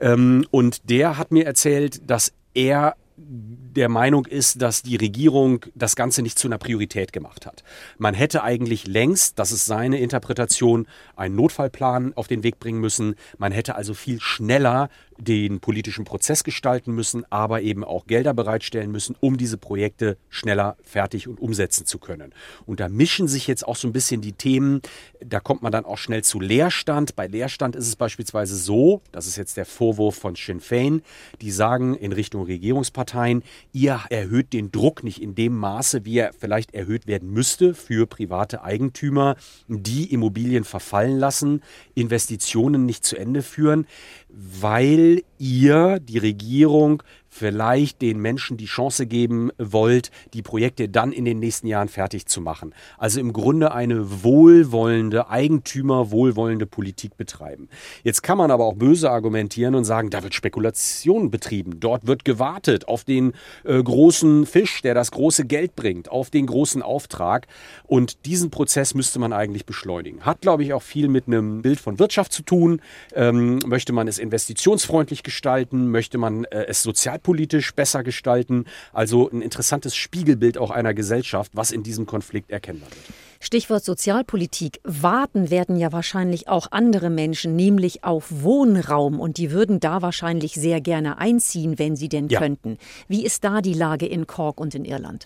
Ähm, 0.00 0.46
und 0.50 0.90
der 0.90 1.16
hat 1.16 1.32
mir 1.32 1.46
erzählt, 1.46 2.10
dass 2.10 2.34
er 2.52 2.94
der 3.20 3.88
Meinung 3.88 4.26
ist, 4.26 4.62
dass 4.62 4.82
die 4.82 4.96
Regierung 4.96 5.64
das 5.74 5.96
Ganze 5.96 6.22
nicht 6.22 6.38
zu 6.38 6.48
einer 6.48 6.58
Priorität 6.58 7.12
gemacht 7.12 7.46
hat. 7.46 7.64
Man 7.98 8.14
hätte 8.14 8.42
eigentlich 8.42 8.86
längst, 8.86 9.38
das 9.38 9.52
ist 9.52 9.66
seine 9.66 9.98
Interpretation, 9.98 10.86
einen 11.16 11.34
Notfallplan 11.34 12.12
auf 12.14 12.28
den 12.28 12.42
Weg 12.42 12.58
bringen 12.58 12.80
müssen. 12.80 13.14
Man 13.36 13.52
hätte 13.52 13.74
also 13.74 13.94
viel 13.94 14.20
schneller 14.20 14.88
den 15.18 15.60
politischen 15.60 16.04
Prozess 16.04 16.44
gestalten 16.44 16.94
müssen, 16.94 17.24
aber 17.30 17.62
eben 17.62 17.84
auch 17.84 18.06
Gelder 18.06 18.34
bereitstellen 18.34 18.90
müssen, 18.90 19.16
um 19.20 19.36
diese 19.36 19.58
Projekte 19.58 20.16
schneller 20.28 20.76
fertig 20.82 21.28
und 21.28 21.40
umsetzen 21.40 21.86
zu 21.86 21.98
können. 21.98 22.32
Und 22.66 22.80
da 22.80 22.88
mischen 22.88 23.28
sich 23.28 23.46
jetzt 23.46 23.66
auch 23.66 23.76
so 23.76 23.88
ein 23.88 23.92
bisschen 23.92 24.20
die 24.20 24.32
Themen, 24.32 24.80
da 25.20 25.40
kommt 25.40 25.62
man 25.62 25.72
dann 25.72 25.84
auch 25.84 25.98
schnell 25.98 26.22
zu 26.22 26.40
Leerstand. 26.40 27.16
Bei 27.16 27.26
Leerstand 27.26 27.74
ist 27.74 27.88
es 27.88 27.96
beispielsweise 27.96 28.56
so, 28.56 29.02
das 29.12 29.26
ist 29.26 29.36
jetzt 29.36 29.56
der 29.56 29.66
Vorwurf 29.66 30.16
von 30.16 30.36
Sinn 30.36 30.60
Fein, 30.60 31.02
die 31.40 31.50
sagen 31.50 31.94
in 31.94 32.12
Richtung 32.12 32.44
Regierungsparteien, 32.44 33.42
ihr 33.72 34.00
erhöht 34.10 34.52
den 34.52 34.70
Druck 34.70 35.02
nicht 35.02 35.20
in 35.20 35.34
dem 35.34 35.56
Maße, 35.56 36.04
wie 36.04 36.18
er 36.18 36.32
vielleicht 36.38 36.74
erhöht 36.74 37.06
werden 37.06 37.30
müsste 37.30 37.74
für 37.74 38.06
private 38.06 38.62
Eigentümer, 38.62 39.36
die 39.66 40.12
Immobilien 40.12 40.64
verfallen 40.64 41.18
lassen, 41.18 41.62
Investitionen 41.94 42.86
nicht 42.86 43.04
zu 43.04 43.16
Ende 43.16 43.42
führen, 43.42 43.86
weil 44.28 45.07
ihr, 45.38 45.98
die 46.00 46.18
Regierung, 46.18 47.02
vielleicht 47.38 48.02
den 48.02 48.18
Menschen 48.18 48.56
die 48.56 48.66
Chance 48.66 49.06
geben 49.06 49.50
wollt, 49.58 50.10
die 50.34 50.42
Projekte 50.42 50.88
dann 50.88 51.12
in 51.12 51.24
den 51.24 51.38
nächsten 51.38 51.66
Jahren 51.66 51.88
fertig 51.88 52.26
zu 52.26 52.40
machen. 52.40 52.74
Also 52.98 53.20
im 53.20 53.32
Grunde 53.32 53.72
eine 53.72 54.22
wohlwollende, 54.24 55.30
Eigentümer 55.30 56.10
wohlwollende 56.10 56.66
Politik 56.66 57.16
betreiben. 57.16 57.68
Jetzt 58.02 58.22
kann 58.22 58.38
man 58.38 58.50
aber 58.50 58.64
auch 58.64 58.74
böse 58.74 59.10
argumentieren 59.10 59.74
und 59.74 59.84
sagen, 59.84 60.10
da 60.10 60.22
wird 60.22 60.34
Spekulation 60.34 61.30
betrieben. 61.30 61.78
Dort 61.80 62.06
wird 62.06 62.24
gewartet 62.24 62.88
auf 62.88 63.04
den 63.04 63.32
äh, 63.64 63.82
großen 63.82 64.44
Fisch, 64.46 64.82
der 64.82 64.94
das 64.94 65.10
große 65.10 65.44
Geld 65.44 65.76
bringt, 65.76 66.10
auf 66.10 66.30
den 66.30 66.46
großen 66.46 66.82
Auftrag. 66.82 67.46
Und 67.86 68.26
diesen 68.26 68.50
Prozess 68.50 68.94
müsste 68.94 69.18
man 69.18 69.32
eigentlich 69.32 69.64
beschleunigen. 69.64 70.26
Hat, 70.26 70.40
glaube 70.40 70.64
ich, 70.64 70.72
auch 70.72 70.82
viel 70.82 71.08
mit 71.08 71.28
einem 71.28 71.62
Bild 71.62 71.78
von 71.78 71.98
Wirtschaft 71.98 72.32
zu 72.32 72.42
tun. 72.42 72.80
Ähm, 73.14 73.60
möchte 73.64 73.92
man 73.92 74.08
es 74.08 74.18
investitionsfreundlich 74.18 75.22
gestalten? 75.22 75.90
Möchte 75.90 76.18
man 76.18 76.44
äh, 76.44 76.66
es 76.66 76.82
sozial 76.82 77.20
sozialpolitisch 77.28 77.74
besser 77.74 78.02
gestalten. 78.02 78.64
Also 78.92 79.30
ein 79.30 79.42
interessantes 79.42 79.94
Spiegelbild 79.94 80.58
auch 80.58 80.70
einer 80.70 80.94
Gesellschaft, 80.94 81.52
was 81.54 81.70
in 81.70 81.82
diesem 81.82 82.06
Konflikt 82.06 82.50
erkennbar 82.50 82.88
wird. 82.90 83.16
Stichwort 83.40 83.84
Sozialpolitik. 83.84 84.80
Warten 84.82 85.50
werden 85.50 85.76
ja 85.76 85.92
wahrscheinlich 85.92 86.48
auch 86.48 86.72
andere 86.72 87.08
Menschen, 87.08 87.54
nämlich 87.54 88.02
auf 88.02 88.26
Wohnraum. 88.30 89.20
Und 89.20 89.36
die 89.36 89.52
würden 89.52 89.78
da 89.78 90.02
wahrscheinlich 90.02 90.54
sehr 90.54 90.80
gerne 90.80 91.18
einziehen, 91.18 91.78
wenn 91.78 91.94
sie 91.94 92.08
denn 92.08 92.28
ja. 92.28 92.40
könnten. 92.40 92.78
Wie 93.06 93.24
ist 93.24 93.44
da 93.44 93.60
die 93.60 93.74
Lage 93.74 94.06
in 94.06 94.26
Cork 94.26 94.60
und 94.60 94.74
in 94.74 94.84
Irland? 94.84 95.24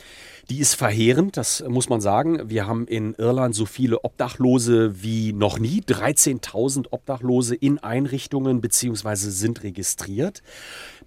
Die 0.50 0.58
ist 0.58 0.74
verheerend, 0.74 1.38
das 1.38 1.64
muss 1.66 1.88
man 1.88 2.02
sagen. 2.02 2.50
Wir 2.50 2.66
haben 2.66 2.86
in 2.86 3.14
Irland 3.14 3.54
so 3.54 3.64
viele 3.64 4.04
Obdachlose 4.04 5.02
wie 5.02 5.32
noch 5.32 5.58
nie. 5.58 5.80
13.000 5.80 6.88
Obdachlose 6.90 7.54
in 7.54 7.78
Einrichtungen 7.78 8.60
bzw. 8.60 9.14
sind 9.14 9.62
registriert. 9.62 10.42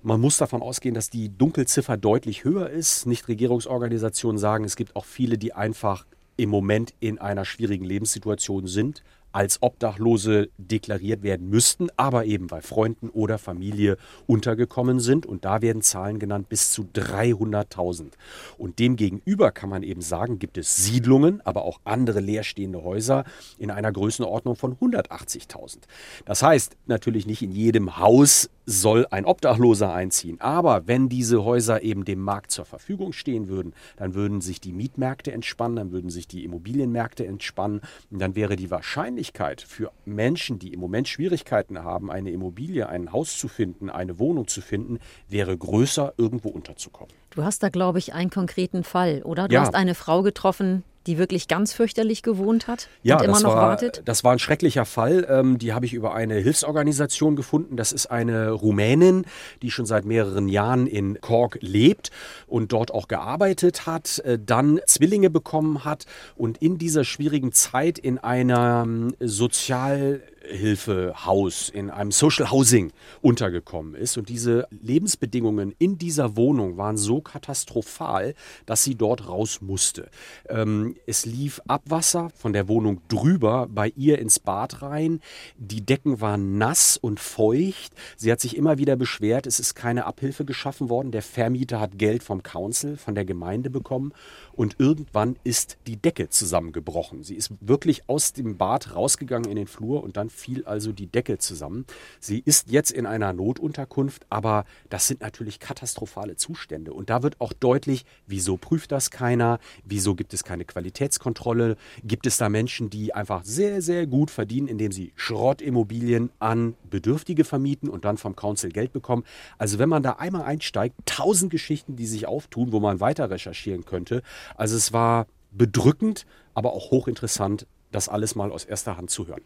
Man 0.05 0.21
muss 0.21 0.37
davon 0.37 0.61
ausgehen, 0.61 0.93
dass 0.93 1.09
die 1.09 1.35
Dunkelziffer 1.35 1.97
deutlich 1.97 2.43
höher 2.43 2.69
ist. 2.69 3.07
Nichtregierungsorganisationen 3.07 4.37
sagen, 4.37 4.63
es 4.63 4.75
gibt 4.75 4.95
auch 4.95 5.03
viele, 5.03 5.39
die 5.39 5.53
einfach 5.53 6.05
im 6.37 6.51
Moment 6.51 6.93
in 6.99 7.17
einer 7.17 7.43
schwierigen 7.43 7.85
Lebenssituation 7.85 8.67
sind 8.67 9.01
als 9.35 9.61
Obdachlose 9.61 10.47
deklariert 10.57 11.21
werden 11.21 11.49
müssten, 11.49 11.89
aber 11.97 12.23
eben 12.23 12.47
bei 12.47 12.61
Freunden 12.61 13.09
oder 13.09 13.37
Familie 13.37 13.97
untergekommen 14.27 15.01
sind. 15.01 15.25
Und 15.25 15.43
da 15.43 15.61
werden 15.61 15.81
Zahlen 15.81 16.19
genannt 16.19 16.47
bis 16.47 16.71
zu 16.71 16.83
300.000. 16.95 18.11
Und 18.57 18.79
demgegenüber 18.79 19.51
kann 19.51 19.69
man 19.69 19.83
eben 19.83 19.99
sagen, 19.99 20.39
gibt 20.39 20.57
es 20.57 20.77
Siedlungen, 20.77 21.41
aber 21.45 21.65
auch 21.65 21.81
andere 21.83 22.21
leerstehende 22.21 22.81
Häuser 22.81 23.25
in 23.57 23.71
einer 23.71 23.91
Größenordnung 23.91 24.55
von 24.55 24.77
180.000. 24.77 25.79
Das 26.23 26.41
heißt 26.41 26.77
natürlich 26.85 27.27
nicht 27.27 27.41
in 27.41 27.51
jedem 27.51 27.99
Haus 27.99 28.49
soll 28.65 29.05
ein 29.11 29.25
Obdachloser 29.25 29.93
einziehen. 29.93 30.41
Aber 30.41 30.87
wenn 30.87 31.07
diese 31.07 31.43
Häuser 31.43 31.83
eben 31.83 32.03
dem 32.03 32.19
Markt 32.19 32.51
zur 32.51 32.65
Verfügung 32.65 33.13
stehen 33.13 33.47
würden, 33.47 33.73
dann 33.97 34.15
würden 34.15 34.41
sich 34.41 34.59
die 34.59 34.73
Mietmärkte 34.73 35.31
entspannen, 35.31 35.75
dann 35.75 35.91
würden 35.91 36.09
sich 36.09 36.27
die 36.27 36.43
Immobilienmärkte 36.43 37.27
entspannen 37.27 37.81
und 38.09 38.19
dann 38.19 38.35
wäre 38.35 38.55
die 38.55 38.71
Wahrscheinlichkeit 38.71 39.24
für 39.61 39.91
Menschen, 40.05 40.59
die 40.59 40.73
im 40.73 40.79
Moment 40.79 41.07
Schwierigkeiten 41.07 41.83
haben, 41.83 42.11
eine 42.11 42.31
Immobilie, 42.31 42.87
ein 42.87 43.11
Haus 43.11 43.37
zu 43.37 43.47
finden, 43.47 43.89
eine 43.89 44.19
Wohnung 44.19 44.47
zu 44.47 44.61
finden, 44.61 44.99
wäre 45.29 45.57
größer, 45.57 46.13
irgendwo 46.17 46.49
unterzukommen. 46.49 47.13
Du 47.35 47.43
hast 47.43 47.61
da, 47.63 47.69
glaube 47.69 47.99
ich, 47.99 48.13
einen 48.13 48.29
konkreten 48.29 48.83
Fall, 48.83 49.21
oder? 49.23 49.47
Du 49.49 49.55
ja. 49.55 49.61
hast 49.61 49.75
eine 49.75 49.93
Frau 49.93 50.23
getroffen, 50.23 50.83
die 51.05 51.17
wirklich 51.17 51.47
ganz 51.47 51.73
fürchterlich 51.73 52.23
gewohnt 52.23 52.67
hat 52.67 52.87
ja, 53.03 53.17
und 53.17 53.25
immer 53.25 53.39
noch 53.41 53.55
war, 53.55 53.69
wartet? 53.69 54.01
Das 54.05 54.23
war 54.23 54.31
ein 54.31 54.39
schrecklicher 54.39 54.85
Fall. 54.85 55.27
Ähm, 55.29 55.57
die 55.59 55.73
habe 55.73 55.85
ich 55.85 55.93
über 55.93 56.15
eine 56.15 56.35
Hilfsorganisation 56.35 57.35
gefunden. 57.35 57.77
Das 57.77 57.91
ist 57.91 58.07
eine 58.07 58.51
Rumänin, 58.51 59.25
die 59.61 59.69
schon 59.69 59.85
seit 59.85 60.05
mehreren 60.05 60.47
Jahren 60.47 60.87
in 60.87 61.19
Cork 61.21 61.57
lebt 61.61 62.09
und 62.47 62.71
dort 62.71 62.91
auch 62.91 63.07
gearbeitet 63.07 63.85
hat, 63.85 64.19
äh, 64.19 64.39
dann 64.43 64.79
Zwillinge 64.87 65.29
bekommen 65.29 65.83
hat 65.85 66.05
und 66.35 66.57
in 66.59 66.77
dieser 66.77 67.03
schwierigen 67.03 67.51
Zeit 67.51 67.99
in 67.99 68.17
einer 68.17 68.83
ähm, 68.85 69.13
Sozial 69.19 70.21
Hilfehaus, 70.49 71.69
in 71.69 71.89
einem 71.89 72.11
Social 72.11 72.51
Housing 72.51 72.91
untergekommen 73.21 73.95
ist. 73.95 74.17
Und 74.17 74.29
diese 74.29 74.67
Lebensbedingungen 74.69 75.73
in 75.77 75.97
dieser 75.97 76.35
Wohnung 76.35 76.77
waren 76.77 76.97
so 76.97 77.21
katastrophal, 77.21 78.35
dass 78.65 78.83
sie 78.83 78.95
dort 78.95 79.27
raus 79.27 79.61
musste. 79.61 80.09
Ähm, 80.49 80.95
es 81.05 81.25
lief 81.25 81.61
Abwasser 81.67 82.29
von 82.35 82.53
der 82.53 82.67
Wohnung 82.67 83.01
drüber 83.07 83.67
bei 83.69 83.91
ihr 83.95 84.19
ins 84.19 84.39
Bad 84.39 84.81
rein. 84.81 85.21
Die 85.57 85.85
Decken 85.85 86.21
waren 86.21 86.57
nass 86.57 86.97
und 86.97 87.19
feucht. 87.19 87.93
Sie 88.17 88.31
hat 88.31 88.39
sich 88.39 88.55
immer 88.55 88.77
wieder 88.77 88.95
beschwert, 88.95 89.47
es 89.47 89.59
ist 89.59 89.75
keine 89.75 90.05
Abhilfe 90.05 90.45
geschaffen 90.45 90.89
worden. 90.89 91.11
Der 91.11 91.21
Vermieter 91.21 91.79
hat 91.79 91.97
Geld 91.97 92.23
vom 92.23 92.43
Council, 92.43 92.97
von 92.97 93.15
der 93.15 93.25
Gemeinde 93.25 93.69
bekommen. 93.69 94.13
Und 94.55 94.75
irgendwann 94.79 95.37
ist 95.43 95.77
die 95.85 95.97
Decke 95.97 96.29
zusammengebrochen. 96.29 97.23
Sie 97.23 97.35
ist 97.35 97.51
wirklich 97.59 98.07
aus 98.09 98.33
dem 98.33 98.57
Bad 98.57 98.95
rausgegangen 98.95 99.49
in 99.49 99.57
den 99.57 99.67
Flur 99.67 100.03
und 100.03 100.17
dann 100.17 100.29
fiel 100.29 100.65
also 100.65 100.91
die 100.91 101.07
Decke 101.07 101.37
zusammen. 101.37 101.85
Sie 102.19 102.39
ist 102.39 102.69
jetzt 102.69 102.91
in 102.91 103.05
einer 103.05 103.33
Notunterkunft, 103.33 104.25
aber 104.29 104.65
das 104.89 105.07
sind 105.07 105.21
natürlich 105.21 105.59
katastrophale 105.59 106.37
Zustände. 106.37 106.93
Und 106.93 107.09
da 107.09 107.21
wird 107.21 107.41
auch 107.41 107.53
deutlich, 107.53 108.05
wieso 108.27 108.57
prüft 108.57 108.91
das 108.91 109.11
keiner? 109.11 109.59
Wieso 109.83 110.15
gibt 110.15 110.33
es 110.33 110.43
keine 110.43 110.65
Qualitätskontrolle? 110.65 111.75
Gibt 112.03 112.25
es 112.25 112.37
da 112.37 112.47
Menschen, 112.47 112.89
die 112.89 113.13
einfach 113.13 113.43
sehr, 113.43 113.81
sehr 113.81 114.07
gut 114.07 114.31
verdienen, 114.31 114.67
indem 114.67 114.91
sie 114.91 115.11
Schrottimmobilien 115.15 116.29
an 116.39 116.75
Bedürftige 116.95 117.43
vermieten 117.43 117.89
und 117.89 118.05
dann 118.05 118.15
vom 118.15 118.37
Council 118.37 118.69
Geld 118.69 118.93
bekommen? 118.93 119.25
Also 119.57 119.79
wenn 119.79 119.89
man 119.89 120.01
da 120.01 120.13
einmal 120.13 120.43
einsteigt, 120.43 120.95
tausend 121.05 121.51
Geschichten, 121.51 121.97
die 121.97 122.05
sich 122.05 122.25
auftun, 122.25 122.71
wo 122.71 122.79
man 122.79 123.01
weiter 123.01 123.29
recherchieren 123.29 123.83
könnte. 123.83 124.21
Also 124.55 124.77
es 124.77 124.93
war 124.93 125.27
bedrückend, 125.51 126.25
aber 126.53 126.71
auch 126.71 126.91
hochinteressant, 126.91 127.67
das 127.91 128.07
alles 128.07 128.35
mal 128.35 128.49
aus 128.49 128.63
erster 128.63 128.95
Hand 128.95 129.09
zu 129.09 129.27
hören. 129.27 129.41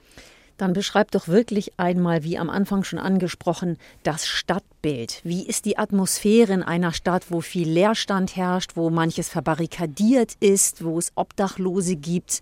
Dann 0.58 0.74
beschreib 0.74 1.10
doch 1.10 1.28
wirklich 1.28 1.80
einmal, 1.80 2.24
wie 2.24 2.38
am 2.38 2.52
Anfang 2.52 2.84
schon 2.84 3.00
angesprochen, 3.00 3.78
das 4.04 4.28
Stadtbild. 4.28 5.22
Wie 5.24 5.48
ist 5.48 5.66
die 5.66 5.80
Atmosphäre 5.80 6.54
in 6.54 6.62
einer 6.62 6.92
Stadt, 6.92 7.32
wo 7.32 7.42
viel 7.42 7.68
Leerstand 7.68 8.36
herrscht, 8.36 8.76
wo 8.76 8.92
manches 8.92 9.28
verbarrikadiert 9.30 10.34
ist, 10.40 10.84
wo 10.84 11.00
es 11.00 11.14
Obdachlose 11.16 11.96
gibt? 11.96 12.42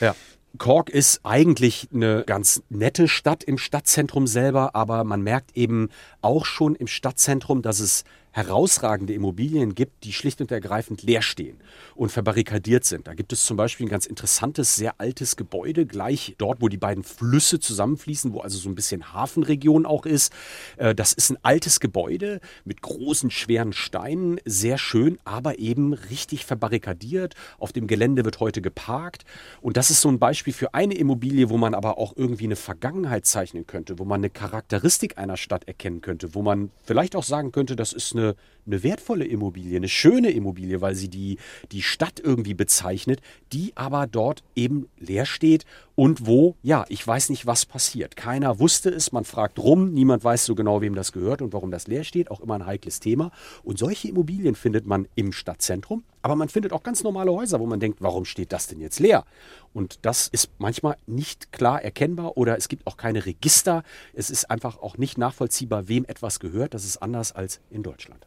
Ja. 0.00 0.14
Cork 0.58 0.88
ist 0.88 1.20
eigentlich 1.22 1.88
eine 1.92 2.24
ganz 2.24 2.62
nette 2.70 3.08
Stadt 3.08 3.44
im 3.44 3.58
Stadtzentrum 3.58 4.26
selber, 4.26 4.74
aber 4.74 5.04
man 5.04 5.22
merkt 5.22 5.56
eben 5.56 5.90
auch 6.22 6.46
schon 6.46 6.74
im 6.74 6.86
Stadtzentrum, 6.86 7.62
dass 7.62 7.80
es 7.80 8.04
herausragende 8.36 9.14
Immobilien 9.14 9.74
gibt, 9.74 10.04
die 10.04 10.12
schlicht 10.12 10.42
und 10.42 10.52
ergreifend 10.52 11.02
leer 11.02 11.22
stehen 11.22 11.56
und 11.94 12.12
verbarrikadiert 12.12 12.84
sind. 12.84 13.06
Da 13.06 13.14
gibt 13.14 13.32
es 13.32 13.46
zum 13.46 13.56
Beispiel 13.56 13.86
ein 13.86 13.88
ganz 13.88 14.04
interessantes, 14.04 14.76
sehr 14.76 15.00
altes 15.00 15.36
Gebäude, 15.36 15.86
gleich 15.86 16.34
dort, 16.36 16.60
wo 16.60 16.68
die 16.68 16.76
beiden 16.76 17.02
Flüsse 17.02 17.60
zusammenfließen, 17.60 18.34
wo 18.34 18.40
also 18.40 18.58
so 18.58 18.68
ein 18.68 18.74
bisschen 18.74 19.14
Hafenregion 19.14 19.86
auch 19.86 20.04
ist. 20.04 20.34
Äh, 20.76 20.94
das 20.94 21.14
ist 21.14 21.30
ein 21.30 21.38
altes 21.40 21.80
Gebäude 21.80 22.40
mit 22.66 22.82
großen, 22.82 23.30
schweren 23.30 23.72
Steinen, 23.72 24.38
sehr 24.44 24.76
schön, 24.76 25.18
aber 25.24 25.58
eben 25.58 25.94
richtig 25.94 26.44
verbarrikadiert. 26.44 27.36
Auf 27.58 27.72
dem 27.72 27.86
Gelände 27.86 28.26
wird 28.26 28.38
heute 28.40 28.60
geparkt. 28.60 29.24
Und 29.62 29.78
das 29.78 29.88
ist 29.88 30.02
so 30.02 30.10
ein 30.10 30.18
Beispiel 30.18 30.52
für 30.52 30.74
eine 30.74 30.92
Immobilie, 30.92 31.48
wo 31.48 31.56
man 31.56 31.72
aber 31.72 31.96
auch 31.96 32.12
irgendwie 32.16 32.44
eine 32.44 32.56
Vergangenheit 32.56 33.24
zeichnen 33.24 33.66
könnte, 33.66 33.98
wo 33.98 34.04
man 34.04 34.20
eine 34.20 34.28
Charakteristik 34.28 35.16
einer 35.16 35.38
Stadt 35.38 35.66
erkennen 35.66 36.02
könnte, 36.02 36.34
wo 36.34 36.42
man 36.42 36.70
vielleicht 36.84 37.16
auch 37.16 37.24
sagen 37.24 37.50
könnte, 37.50 37.76
das 37.76 37.94
ist 37.94 38.14
eine 38.14 38.25
Ah 38.26 38.34
eine, 38.66 38.82
wertvolle 38.82 39.24
Immobilie, 39.24 39.76
eine 39.76 39.88
schöne 39.88 40.30
Immobilie, 40.30 40.80
weil 40.80 40.94
sie 40.94 41.08
die, 41.08 41.38
die 41.72 41.82
Stadt 41.82 42.20
irgendwie 42.22 42.54
bezeichnet, 42.54 43.20
die 43.52 43.72
aber 43.76 44.06
dort 44.06 44.42
eben 44.54 44.88
leer 44.98 45.26
steht 45.26 45.64
und 45.94 46.26
wo, 46.26 46.56
ja, 46.62 46.84
ich 46.88 47.04
weiß 47.06 47.30
nicht, 47.30 47.46
was 47.46 47.64
passiert. 47.64 48.16
Keiner 48.16 48.58
wusste 48.58 48.90
es, 48.90 49.12
man 49.12 49.24
fragt 49.24 49.58
rum, 49.58 49.92
niemand 49.92 50.22
weiß 50.22 50.44
so 50.44 50.54
genau, 50.54 50.82
wem 50.82 50.94
das 50.94 51.10
gehört 51.10 51.40
und 51.40 51.52
warum 51.54 51.70
das 51.70 51.86
leer 51.86 52.04
steht, 52.04 52.30
auch 52.30 52.40
immer 52.40 52.54
ein 52.54 52.66
heikles 52.66 53.00
Thema. 53.00 53.30
Und 53.64 53.78
solche 53.78 54.08
Immobilien 54.08 54.54
findet 54.54 54.86
man 54.86 55.08
im 55.14 55.32
Stadtzentrum, 55.32 56.04
aber 56.20 56.36
man 56.36 56.48
findet 56.48 56.72
auch 56.72 56.82
ganz 56.82 57.02
normale 57.02 57.32
Häuser, 57.32 57.60
wo 57.60 57.66
man 57.66 57.80
denkt, 57.80 58.02
warum 58.02 58.24
steht 58.24 58.52
das 58.52 58.66
denn 58.66 58.80
jetzt 58.80 59.00
leer? 59.00 59.24
Und 59.72 60.00
das 60.02 60.28
ist 60.28 60.50
manchmal 60.58 60.96
nicht 61.06 61.52
klar 61.52 61.80
erkennbar 61.82 62.36
oder 62.36 62.58
es 62.58 62.68
gibt 62.68 62.86
auch 62.86 62.96
keine 62.96 63.24
Register. 63.24 63.82
Es 64.12 64.28
ist 64.28 64.50
einfach 64.50 64.78
auch 64.78 64.98
nicht 64.98 65.18
nachvollziehbar, 65.18 65.88
wem 65.88 66.04
etwas 66.04 66.40
gehört. 66.40 66.74
Das 66.74 66.84
ist 66.84 66.98
anders 66.98 67.32
als 67.32 67.60
in 67.70 67.82
Deutschland. 67.82 68.26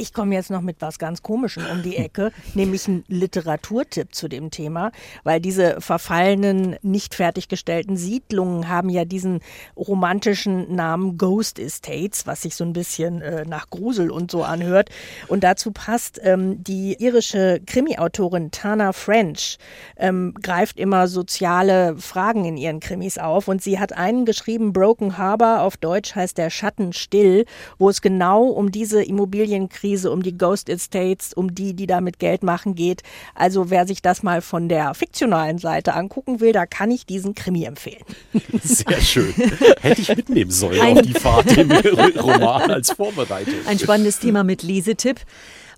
Ich 0.00 0.14
komme 0.14 0.34
jetzt 0.34 0.48
noch 0.48 0.62
mit 0.62 0.76
was 0.80 0.98
ganz 0.98 1.22
Komischem 1.22 1.66
um 1.70 1.82
die 1.82 1.98
Ecke, 1.98 2.32
nämlich 2.54 2.88
ein 2.88 3.04
Literaturtipp 3.08 4.14
zu 4.14 4.28
dem 4.28 4.50
Thema, 4.50 4.92
weil 5.24 5.40
diese 5.40 5.78
verfallenen, 5.82 6.76
nicht 6.80 7.14
fertiggestellten 7.14 7.98
Siedlungen 7.98 8.70
haben 8.70 8.88
ja 8.88 9.04
diesen 9.04 9.40
romantischen 9.76 10.74
Namen 10.74 11.18
Ghost 11.18 11.58
Estates, 11.58 12.26
was 12.26 12.40
sich 12.40 12.56
so 12.56 12.64
ein 12.64 12.72
bisschen 12.72 13.20
äh, 13.20 13.44
nach 13.44 13.68
Grusel 13.68 14.10
und 14.10 14.30
so 14.30 14.42
anhört. 14.42 14.88
Und 15.28 15.44
dazu 15.44 15.70
passt 15.70 16.18
ähm, 16.22 16.64
die 16.64 16.96
irische 16.98 17.60
Krimi-Autorin 17.66 18.52
Tana 18.52 18.94
French, 18.94 19.58
ähm, 19.98 20.32
greift 20.40 20.78
immer 20.78 21.08
soziale 21.08 21.98
Fragen 21.98 22.46
in 22.46 22.56
ihren 22.56 22.80
Krimis 22.80 23.18
auf 23.18 23.48
und 23.48 23.62
sie 23.62 23.78
hat 23.78 23.92
einen 23.92 24.24
geschrieben, 24.24 24.72
Broken 24.72 25.18
Harbor, 25.18 25.60
auf 25.60 25.76
Deutsch 25.76 26.14
heißt 26.14 26.38
der 26.38 26.48
Schatten 26.48 26.94
still, 26.94 27.44
wo 27.76 27.90
es 27.90 28.00
genau 28.00 28.46
um 28.46 28.72
diese 28.72 29.02
Immobilienkrise 29.02 29.89
Krise, 29.90 30.12
um 30.12 30.22
die 30.22 30.38
Ghost 30.38 30.68
Estates, 30.68 31.34
um 31.34 31.52
die, 31.52 31.74
die 31.74 31.86
damit 31.88 32.20
Geld 32.20 32.44
machen 32.44 32.76
geht. 32.76 33.02
Also 33.34 33.70
wer 33.70 33.86
sich 33.88 34.02
das 34.02 34.22
mal 34.22 34.40
von 34.40 34.68
der 34.68 34.94
fiktionalen 34.94 35.58
Seite 35.58 35.94
angucken 35.94 36.38
will, 36.38 36.52
da 36.52 36.64
kann 36.64 36.92
ich 36.92 37.06
diesen 37.06 37.34
Krimi 37.34 37.64
empfehlen. 37.64 38.04
Sehr 38.62 39.00
schön. 39.00 39.32
Hätte 39.80 40.00
ich 40.00 40.14
mitnehmen 40.14 40.52
sollen 40.52 40.80
Ein 40.80 40.98
auf 40.98 41.02
die 41.04 41.14
Fahrt 41.14 41.56
im 41.56 41.72
Roman 42.20 42.70
als 42.70 42.92
Vorbereitung. 42.92 43.54
Ein 43.66 43.80
spannendes 43.80 44.20
Thema 44.20 44.44
mit 44.44 44.62
Lesetipp. 44.62 45.20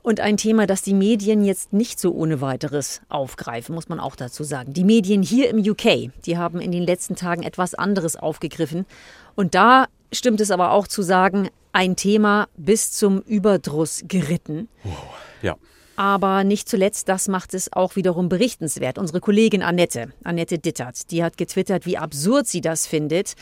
Und 0.02 0.19
ein 0.19 0.37
Thema, 0.37 0.66
das 0.66 0.83
die 0.83 0.95
Medien 0.95 1.45
jetzt 1.45 1.73
nicht 1.73 2.00
so 2.00 2.12
ohne 2.12 2.40
weiteres 2.40 3.02
aufgreifen, 3.09 3.73
muss 3.73 3.88
man 3.88 4.00
auch 4.00 4.16
dazu 4.16 4.42
sagen. 4.42 4.73
Die 4.73 4.83
Medien 4.83 5.23
hier 5.23 5.49
im 5.49 5.59
UK, 5.59 6.11
die 6.26 6.37
haben 6.37 6.61
in 6.61 6.73
den 6.73 6.83
letzten 6.83 7.14
Tagen 7.14 7.45
etwas 7.45 7.75
anderes 7.75 8.16
aufgegriffen. 8.16 8.85
Und 9.37 9.54
da 9.54 9.87
stimmt 10.12 10.40
es 10.40 10.50
aber 10.50 10.73
auch 10.73 10.87
zu 10.87 11.02
sagen, 11.02 11.49
ein 11.73 11.97
Thema 11.97 12.49
bis 12.57 12.92
zum 12.92 13.21
Überdruss 13.23 14.02
geritten. 14.07 14.69
Wow. 14.85 14.95
Ja. 15.42 15.57
Aber 15.97 16.42
nicht 16.42 16.69
zuletzt, 16.69 17.09
das 17.09 17.28
macht 17.28 17.52
es 17.52 17.73
auch 17.73 17.97
wiederum 17.97 18.28
berichtenswert. 18.28 18.99
Unsere 18.99 19.21
Kollegin 19.21 19.62
Annette, 19.62 20.12
Annette 20.25 20.59
Dittert, 20.59 21.11
die 21.11 21.23
hat 21.23 21.37
getwittert, 21.37 21.85
wie 21.85 21.99
absurd 21.99 22.47
sie 22.47 22.62
das 22.62 22.87
findet, 22.87 23.35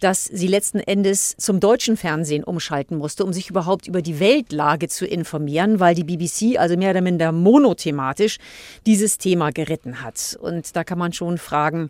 dass 0.00 0.24
sie 0.24 0.46
letzten 0.46 0.80
Endes 0.80 1.34
zum 1.38 1.60
deutschen 1.60 1.96
Fernsehen 1.96 2.44
umschalten 2.44 2.98
musste, 2.98 3.24
um 3.24 3.32
sich 3.32 3.48
überhaupt 3.48 3.88
über 3.88 4.02
die 4.02 4.20
Weltlage 4.20 4.88
zu 4.88 5.06
informieren, 5.06 5.80
weil 5.80 5.94
die 5.94 6.04
BBC, 6.04 6.58
also 6.58 6.76
mehr 6.76 6.90
oder 6.90 7.00
minder 7.00 7.32
monothematisch, 7.32 8.36
dieses 8.84 9.16
Thema 9.16 9.50
geritten 9.50 10.02
hat. 10.02 10.38
Und 10.40 10.76
da 10.76 10.84
kann 10.84 10.98
man 10.98 11.14
schon 11.14 11.38
fragen, 11.38 11.88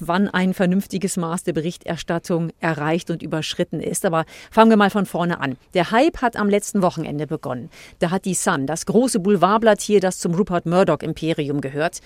wann 0.00 0.28
ein 0.28 0.54
vernünftiges 0.54 1.16
Maß 1.16 1.44
der 1.44 1.52
Berichterstattung 1.52 2.50
erreicht 2.60 3.10
und 3.10 3.22
überschritten 3.22 3.80
ist. 3.80 4.04
Aber 4.04 4.24
fangen 4.50 4.70
wir 4.70 4.76
mal 4.76 4.90
von 4.90 5.06
vorne 5.06 5.40
an. 5.40 5.56
Der 5.74 5.90
Hype 5.90 6.22
hat 6.22 6.36
am 6.36 6.48
letzten 6.48 6.82
Wochenende 6.82 7.26
begonnen. 7.26 7.70
Da 7.98 8.10
hat 8.10 8.24
die 8.24 8.34
Sun, 8.34 8.66
das 8.66 8.86
große 8.86 9.20
Boulevardblatt 9.20 9.80
hier, 9.80 10.00
das 10.00 10.18
zum 10.18 10.34
Rupert 10.34 10.66
Murdoch 10.66 11.00
Imperium 11.00 11.60
gehört, 11.60 12.00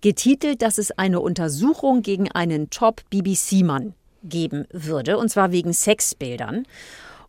getitelt, 0.00 0.62
dass 0.62 0.78
es 0.78 0.90
eine 0.92 1.20
Untersuchung 1.20 2.02
gegen 2.02 2.30
einen 2.30 2.70
Top-BBC-Mann 2.70 3.94
geben 4.22 4.66
würde, 4.72 5.18
und 5.18 5.28
zwar 5.28 5.52
wegen 5.52 5.72
Sexbildern. 5.72 6.64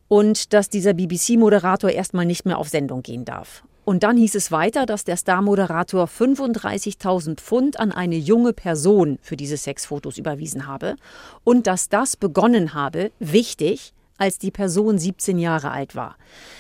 Und 0.10 0.54
dass 0.54 0.70
dieser 0.70 0.94
BBC-Moderator 0.94 1.90
erstmal 1.90 2.26
nicht 2.26 2.46
mehr 2.46 2.58
auf 2.58 2.70
Sendung 2.70 3.04
gehen 3.04 3.26
darf. 3.26 3.64
Und 3.88 4.04
dann 4.04 4.18
hieß 4.18 4.36
es 4.36 4.52
weiter, 4.52 4.86
dass 4.86 5.06
der 5.06 5.16
Star-Moderator 5.16 6.08
35.000 6.08 7.38
Pfund 7.38 7.80
an 7.80 7.94
eine 7.94 8.18
junge 8.18 8.52
Person 8.52 9.18
für 9.22 9.38
diese 9.38 9.56
Sexfotos 9.56 10.18
überwiesen 10.18 10.68
habe 10.68 10.98
und 11.46 11.68
dass 11.68 11.88
das 11.88 12.18
begonnen 12.18 12.74
habe, 12.74 13.14
wichtig, 13.20 13.94
als 14.18 14.40
die 14.40 14.52
Person 14.52 15.00
17 15.00 15.40
Jahre 15.40 15.72
alt 15.72 15.96
war. 15.96 16.18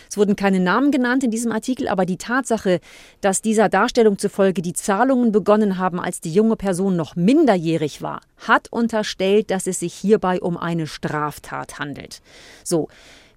Es 0.10 0.16
wurden 0.16 0.38
keine 0.38 0.62
Namen 0.62 0.90
genannt 0.90 1.22
in 1.26 1.32
diesem 1.32 1.52
Artikel, 1.52 1.90
aber 1.90 2.06
die 2.06 2.16
Tatsache, 2.16 2.80
dass 3.20 3.42
dieser 3.42 3.68
Darstellung 3.68 4.18
zufolge 4.18 4.62
die 4.62 4.72
Zahlungen 4.72 5.34
begonnen 5.34 5.78
haben, 5.78 6.00
als 6.00 6.22
die 6.22 6.32
junge 6.32 6.56
Person 6.56 6.96
noch 6.96 7.18
minderjährig 7.18 8.02
war, 8.02 8.22
hat 8.38 8.72
unterstellt, 8.72 9.52
dass 9.52 9.68
es 9.68 9.80
sich 9.82 9.94
hierbei 9.94 10.40
um 10.40 10.56
eine 10.56 10.88
Straftat 10.88 11.78
handelt. 11.78 12.22
So, 12.64 12.88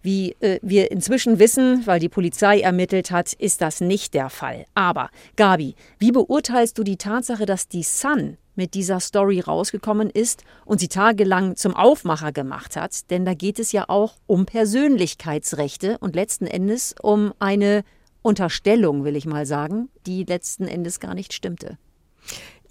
Wie 0.02 0.32
äh, 0.40 0.58
wir 0.62 0.90
inzwischen 0.90 1.38
wissen, 1.38 1.86
weil 1.86 2.00
die 2.00 2.08
Polizei 2.08 2.60
ermittelt 2.60 3.10
hat, 3.10 3.32
ist 3.34 3.60
das 3.60 3.80
nicht 3.80 4.14
der 4.14 4.30
Fall. 4.30 4.64
Aber, 4.74 5.10
Gabi, 5.36 5.74
wie 5.98 6.12
beurteilst 6.12 6.78
du 6.78 6.84
die 6.84 6.96
Tatsache, 6.96 7.46
dass 7.46 7.68
die 7.68 7.82
Sun 7.82 8.38
mit 8.54 8.74
dieser 8.74 9.00
Story 9.00 9.40
rausgekommen 9.40 10.10
ist 10.10 10.44
und 10.64 10.80
sie 10.80 10.88
tagelang 10.88 11.56
zum 11.56 11.76
Aufmacher 11.76 12.32
gemacht 12.32 12.76
hat? 12.76 13.10
Denn 13.10 13.24
da 13.24 13.34
geht 13.34 13.58
es 13.58 13.72
ja 13.72 13.84
auch 13.88 14.14
um 14.26 14.46
Persönlichkeitsrechte 14.46 15.98
und 15.98 16.14
letzten 16.14 16.46
Endes 16.46 16.94
um 17.02 17.32
eine 17.38 17.84
Unterstellung, 18.22 19.04
will 19.04 19.16
ich 19.16 19.26
mal 19.26 19.46
sagen, 19.46 19.88
die 20.06 20.24
letzten 20.24 20.66
Endes 20.66 21.00
gar 21.00 21.14
nicht 21.14 21.32
stimmte. 21.32 21.78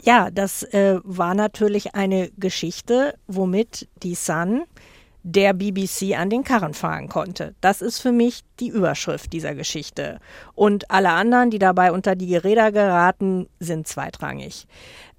Ja, 0.01 0.31
das 0.31 0.63
äh, 0.63 0.99
war 1.03 1.33
natürlich 1.35 1.93
eine 1.93 2.29
Geschichte, 2.37 3.15
womit 3.27 3.89
die 4.01 4.15
Sun 4.15 4.63
der 5.23 5.53
BBC 5.53 6.17
an 6.17 6.29
den 6.29 6.43
Karren 6.43 6.73
fahren 6.73 7.09
konnte. 7.09 7.53
Das 7.61 7.81
ist 7.81 7.99
für 7.99 8.11
mich 8.11 8.41
die 8.59 8.69
Überschrift 8.69 9.33
dieser 9.33 9.53
Geschichte. 9.53 10.19
Und 10.55 10.89
alle 10.91 11.09
anderen, 11.09 11.49
die 11.49 11.59
dabei 11.59 11.91
unter 11.91 12.15
die 12.15 12.35
Räder 12.35 12.71
geraten, 12.71 13.47
sind 13.59 13.87
zweitrangig. 13.87 14.65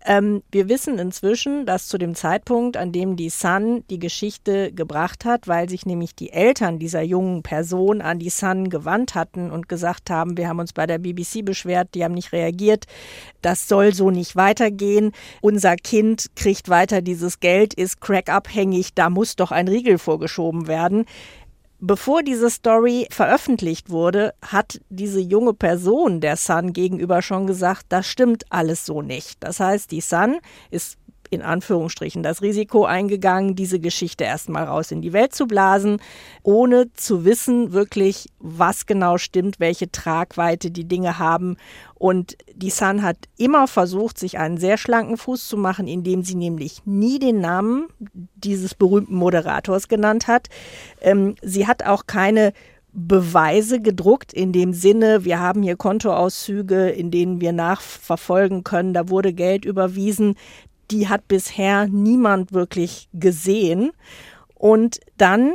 Ähm, 0.07 0.43
wir 0.51 0.71
wissen 0.71 0.99
inzwischen, 0.99 1.67
dass 1.67 1.87
zu 1.87 1.99
dem 1.99 2.15
Zeitpunkt, 2.15 2.79
an 2.79 2.91
dem 2.91 3.17
die 3.17 3.29
Sun 3.29 3.85
die 3.91 3.99
Geschichte 3.99 4.73
gebracht 4.73 5.27
hat, 5.27 5.47
weil 5.47 5.69
sich 5.69 5.85
nämlich 5.85 6.15
die 6.15 6.33
Eltern 6.33 6.79
dieser 6.79 7.03
jungen 7.03 7.43
Person 7.43 8.01
an 8.01 8.19
die 8.19 8.31
Sun 8.31 8.71
gewandt 8.71 9.15
hatten 9.15 9.51
und 9.51 9.69
gesagt 9.69 10.09
haben, 10.09 10.39
wir 10.39 10.49
haben 10.49 10.59
uns 10.59 10.73
bei 10.73 10.87
der 10.87 10.99
BBC 10.99 11.45
beschwert, 11.45 11.89
die 11.95 12.03
haben 12.03 12.15
nicht 12.15 12.33
reagiert, 12.33 12.87
das 13.43 13.69
soll 13.69 13.93
so 13.93 14.11
nicht 14.11 14.37
weitergehen, 14.37 15.13
unser 15.43 15.77
Kind 15.77 16.31
kriegt 16.35 16.71
weiter 16.71 17.03
dieses 17.03 17.41
Geld, 17.41 17.75
ist 17.75 18.01
crackabhängig, 18.01 18.95
da 18.95 19.11
muss 19.11 19.37
doch 19.37 19.51
ein 19.51 19.69
Riegel 19.69 19.99
vorgeschoben 19.99 20.67
werden. 20.67 21.05
Bevor 21.83 22.23
diese 22.23 22.51
Story 22.51 23.07
veröffentlicht 23.11 23.89
wurde, 23.89 24.35
hat 24.43 24.83
diese 24.91 25.19
junge 25.19 25.55
Person 25.55 26.21
der 26.21 26.37
Sun 26.37 26.75
gegenüber 26.75 27.23
schon 27.23 27.47
gesagt, 27.47 27.87
das 27.89 28.07
stimmt 28.07 28.45
alles 28.51 28.85
so 28.85 29.01
nicht. 29.01 29.43
Das 29.43 29.61
heißt, 29.61 29.91
die 29.91 30.03
Sun 30.03 30.41
ist 30.71 30.99
in 31.31 31.43
Anführungsstrichen 31.43 32.23
das 32.23 32.43
Risiko 32.43 32.85
eingegangen, 32.85 33.55
diese 33.55 33.79
Geschichte 33.79 34.25
erstmal 34.25 34.65
raus 34.65 34.91
in 34.91 35.01
die 35.01 35.13
Welt 35.13 35.35
zu 35.35 35.47
blasen, 35.47 36.01
ohne 36.43 36.93
zu 36.95 37.25
wissen 37.25 37.73
wirklich, 37.73 38.27
was 38.41 38.87
genau 38.87 39.17
stimmt, 39.17 39.61
welche 39.61 39.91
Tragweite 39.91 40.71
die 40.71 40.87
Dinge 40.87 41.19
haben. 41.19 41.57
Und 41.95 42.37
die 42.55 42.71
Sun 42.71 43.03
hat 43.03 43.17
immer 43.37 43.69
versucht, 43.69 44.19
sich 44.19 44.39
einen 44.39 44.59
sehr 44.59 44.77
schlanken 44.77 45.17
Fuß 45.17 45.47
zu 45.47 45.57
machen, 45.57 45.87
indem 45.87 46.25
sie 46.25 46.35
nämlich 46.35 46.83
nie 46.85 47.19
den 47.19 47.41
Namen 47.41 47.87
dieses 48.35 48.75
berühmten 48.75 49.15
Moderators 49.15 49.87
genannt 49.87 50.27
hat. 50.27 50.49
Ähm, 51.01 51.37
sie 51.43 51.67
hat 51.67 51.85
auch 51.85 52.07
keine 52.07 52.53
Beweise 52.93 53.81
gedruckt 53.81 54.33
in 54.33 54.53
dem 54.53 54.73
Sinne, 54.73 55.25
wir 55.25 55.39
haben 55.39 55.63
hier 55.63 55.77
Kontoauszüge, 55.77 56.89
in 56.89 57.13
denen 57.13 57.41
wir 57.41 57.53
nachverfolgen 57.53 58.65
können, 58.65 58.95
da 58.95 59.09
wurde 59.09 59.33
Geld 59.33 59.65
überwiesen 59.65 60.35
die 60.91 61.09
hat 61.09 61.29
bisher 61.29 61.87
niemand 61.89 62.53
wirklich 62.53 63.09
gesehen. 63.13 63.93
Und 64.55 65.01
dann 65.17 65.55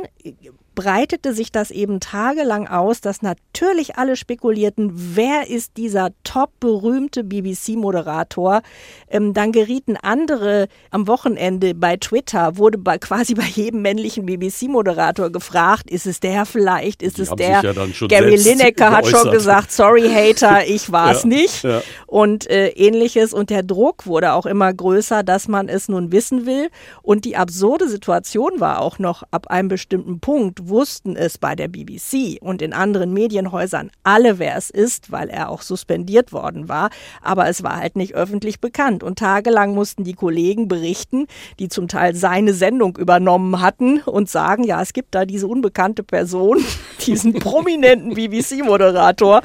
breitete 0.76 1.34
sich 1.34 1.50
das 1.50 1.72
eben 1.72 1.98
tagelang 1.98 2.68
aus, 2.68 3.00
dass 3.00 3.22
natürlich 3.22 3.96
alle 3.96 4.14
spekulierten, 4.14 4.92
wer 4.94 5.48
ist 5.50 5.76
dieser 5.76 6.10
top 6.22 6.50
berühmte 6.60 7.24
BBC-Moderator. 7.24 8.62
Ähm, 9.10 9.34
dann 9.34 9.50
gerieten 9.50 9.96
andere 10.00 10.68
am 10.92 11.08
Wochenende 11.08 11.74
bei 11.74 11.96
Twitter, 11.96 12.56
wurde 12.58 12.78
bei, 12.78 12.98
quasi 12.98 13.34
bei 13.34 13.46
jedem 13.46 13.82
männlichen 13.82 14.26
BBC-Moderator 14.26 15.30
gefragt, 15.30 15.90
ist 15.90 16.06
es 16.06 16.20
der 16.20 16.46
vielleicht, 16.46 17.02
ist 17.02 17.18
Die 17.18 17.22
es 17.22 17.30
der? 17.30 17.62
Ja 17.62 17.72
Gary 18.08 18.36
Lineker 18.36 18.92
hat 18.92 19.06
schon 19.06 19.30
gesagt, 19.30 19.72
sorry 19.72 20.08
Hater, 20.08 20.64
ich 20.66 20.92
war 20.92 21.12
es 21.12 21.22
ja, 21.22 21.28
nicht. 21.28 21.64
Ja. 21.64 21.82
Und 22.06 22.48
äh, 22.50 22.68
ähnliches. 22.68 23.32
Und 23.32 23.50
der 23.50 23.62
Druck 23.62 24.06
wurde 24.06 24.34
auch 24.34 24.46
immer 24.46 24.72
größer, 24.72 25.22
dass 25.22 25.48
man 25.48 25.68
es 25.68 25.88
nun 25.88 26.12
wissen 26.12 26.44
will. 26.44 26.68
Und 27.02 27.24
die 27.24 27.36
absurde 27.36 27.88
Situation 27.88 28.60
war 28.60 28.82
auch 28.82 28.98
noch 28.98 29.22
ab 29.30 29.48
einem 29.48 29.68
bestimmten 29.68 30.20
Punkt, 30.20 30.65
wussten 30.68 31.16
es 31.16 31.38
bei 31.38 31.54
der 31.54 31.68
BBC 31.68 32.38
und 32.40 32.62
in 32.62 32.72
anderen 32.72 33.12
Medienhäusern 33.12 33.90
alle, 34.02 34.38
wer 34.38 34.56
es 34.56 34.70
ist, 34.70 35.10
weil 35.12 35.28
er 35.28 35.48
auch 35.48 35.62
suspendiert 35.62 36.32
worden 36.32 36.68
war. 36.68 36.90
Aber 37.22 37.48
es 37.48 37.62
war 37.62 37.76
halt 37.76 37.96
nicht 37.96 38.14
öffentlich 38.14 38.60
bekannt. 38.60 39.02
Und 39.02 39.18
tagelang 39.18 39.74
mussten 39.74 40.04
die 40.04 40.14
Kollegen 40.14 40.68
berichten, 40.68 41.26
die 41.58 41.68
zum 41.68 41.88
Teil 41.88 42.14
seine 42.14 42.54
Sendung 42.54 42.96
übernommen 42.96 43.60
hatten 43.60 44.00
und 44.00 44.28
sagen, 44.28 44.64
ja, 44.64 44.82
es 44.82 44.92
gibt 44.92 45.14
da 45.14 45.24
diese 45.24 45.46
unbekannte 45.46 46.02
Person, 46.02 46.64
diesen 47.06 47.32
prominenten 47.34 48.14
BBC-Moderator. 48.14 49.42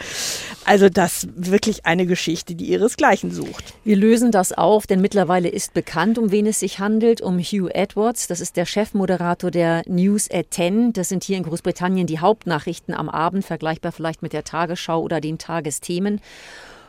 Also 0.65 0.89
das 0.89 1.27
wirklich 1.35 1.85
eine 1.85 2.05
Geschichte, 2.05 2.55
die 2.55 2.65
ihresgleichen 2.65 3.31
sucht. 3.31 3.73
Wir 3.83 3.95
lösen 3.95 4.31
das 4.31 4.53
auf, 4.53 4.85
denn 4.85 5.01
mittlerweile 5.01 5.49
ist 5.49 5.73
bekannt, 5.73 6.17
um 6.17 6.31
wen 6.31 6.45
es 6.45 6.59
sich 6.59 6.79
handelt, 6.79 7.21
um 7.21 7.39
Hugh 7.39 7.69
Edwards. 7.73 8.27
Das 8.27 8.41
ist 8.41 8.57
der 8.57 8.65
Chefmoderator 8.65 9.49
der 9.49 9.81
News 9.87 10.29
at 10.31 10.47
10. 10.51 10.93
Das 10.93 11.09
sind 11.09 11.23
hier 11.23 11.37
in 11.37 11.43
Großbritannien 11.43 12.05
die 12.07 12.19
Hauptnachrichten 12.19 12.93
am 12.93 13.09
Abend, 13.09 13.45
vergleichbar 13.45 13.91
vielleicht 13.91 14.21
mit 14.21 14.33
der 14.33 14.43
Tagesschau 14.43 15.01
oder 15.01 15.19
den 15.19 15.37
Tagesthemen. 15.37 16.21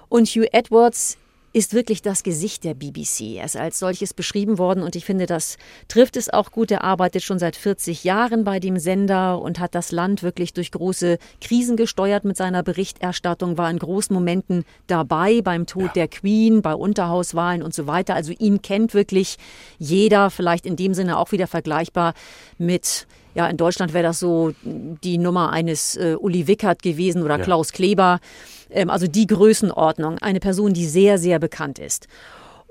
Und 0.09 0.29
Hugh 0.29 0.47
Edwards 0.53 1.17
ist 1.53 1.75
wirklich 1.75 2.03
das 2.03 2.23
Gesicht 2.23 2.65
der 2.65 2.75
BBC. 2.75 3.37
Er 3.37 3.45
ist 3.45 3.57
als 3.57 3.79
solches 3.79 4.15
beschrieben 4.15 4.59
worden 4.59 4.83
und 4.83 4.97
ich 4.97 5.05
finde, 5.05 5.27
das 5.27 5.59
trifft 5.89 6.17
es 6.17 6.31
auch 6.31 6.51
gut. 6.51 6.71
Er 6.71 6.85
arbeitet 6.85 7.23
schon 7.23 7.39
seit 7.39 7.57
40 7.57 8.05
Jahren 8.05 8.45
bei 8.45 8.59
dem 8.59 8.79
Sender 8.79 9.41
und 9.41 9.59
hat 9.59 9.75
das 9.75 9.93
Land 9.93 10.23
wirklich 10.23 10.53
durch 10.55 10.71
große 10.71 11.19
Krisen 11.41 11.77
gesteuert 11.77 12.25
mit 12.25 12.37
seiner 12.37 12.63
Berichterstattung, 12.63 13.59
war 13.59 13.71
in 13.71 13.79
großen 13.79 14.15
Momenten 14.15 14.65
dabei 14.87 15.43
beim 15.43 15.67
Tod 15.67 15.89
ja. 15.89 15.93
der 15.93 16.09
Queen, 16.09 16.63
bei 16.63 16.75
Unterhauswahlen 16.75 17.63
und 17.63 17.75
so 17.75 17.87
weiter. 17.87 18.15
Also 18.15 18.33
ihn 18.39 18.63
kennt 18.63 18.95
wirklich 18.95 19.37
jeder, 19.79 20.31
vielleicht 20.31 20.65
in 20.65 20.77
dem 20.77 20.95
Sinne 20.95 21.19
auch 21.19 21.33
wieder 21.33 21.47
vergleichbar 21.47 22.15
mit 22.57 23.07
ja, 23.35 23.47
in 23.47 23.57
Deutschland 23.57 23.95
wäre 23.95 24.05
das 24.05 24.19
so 24.19 24.53
die 24.63 25.19
Nummer 25.19 25.51
eines 25.51 25.97
äh, 25.97 26.17
Uli 26.19 26.47
Wickert 26.47 26.83
gewesen 26.83 27.23
oder 27.23 27.39
ja. 27.39 27.45
Klaus 27.45 27.73
Kleber. 27.73 28.21
Ähm, 28.71 28.91
also 28.91 29.07
die 29.07 29.27
Größenordnung. 29.27 30.19
Eine 30.19 30.41
Person, 30.41 30.75
die 30.75 30.87
sehr, 30.87 31.19
sehr 31.19 31.39
bekannt 31.39 31.79
ist. 31.79 32.09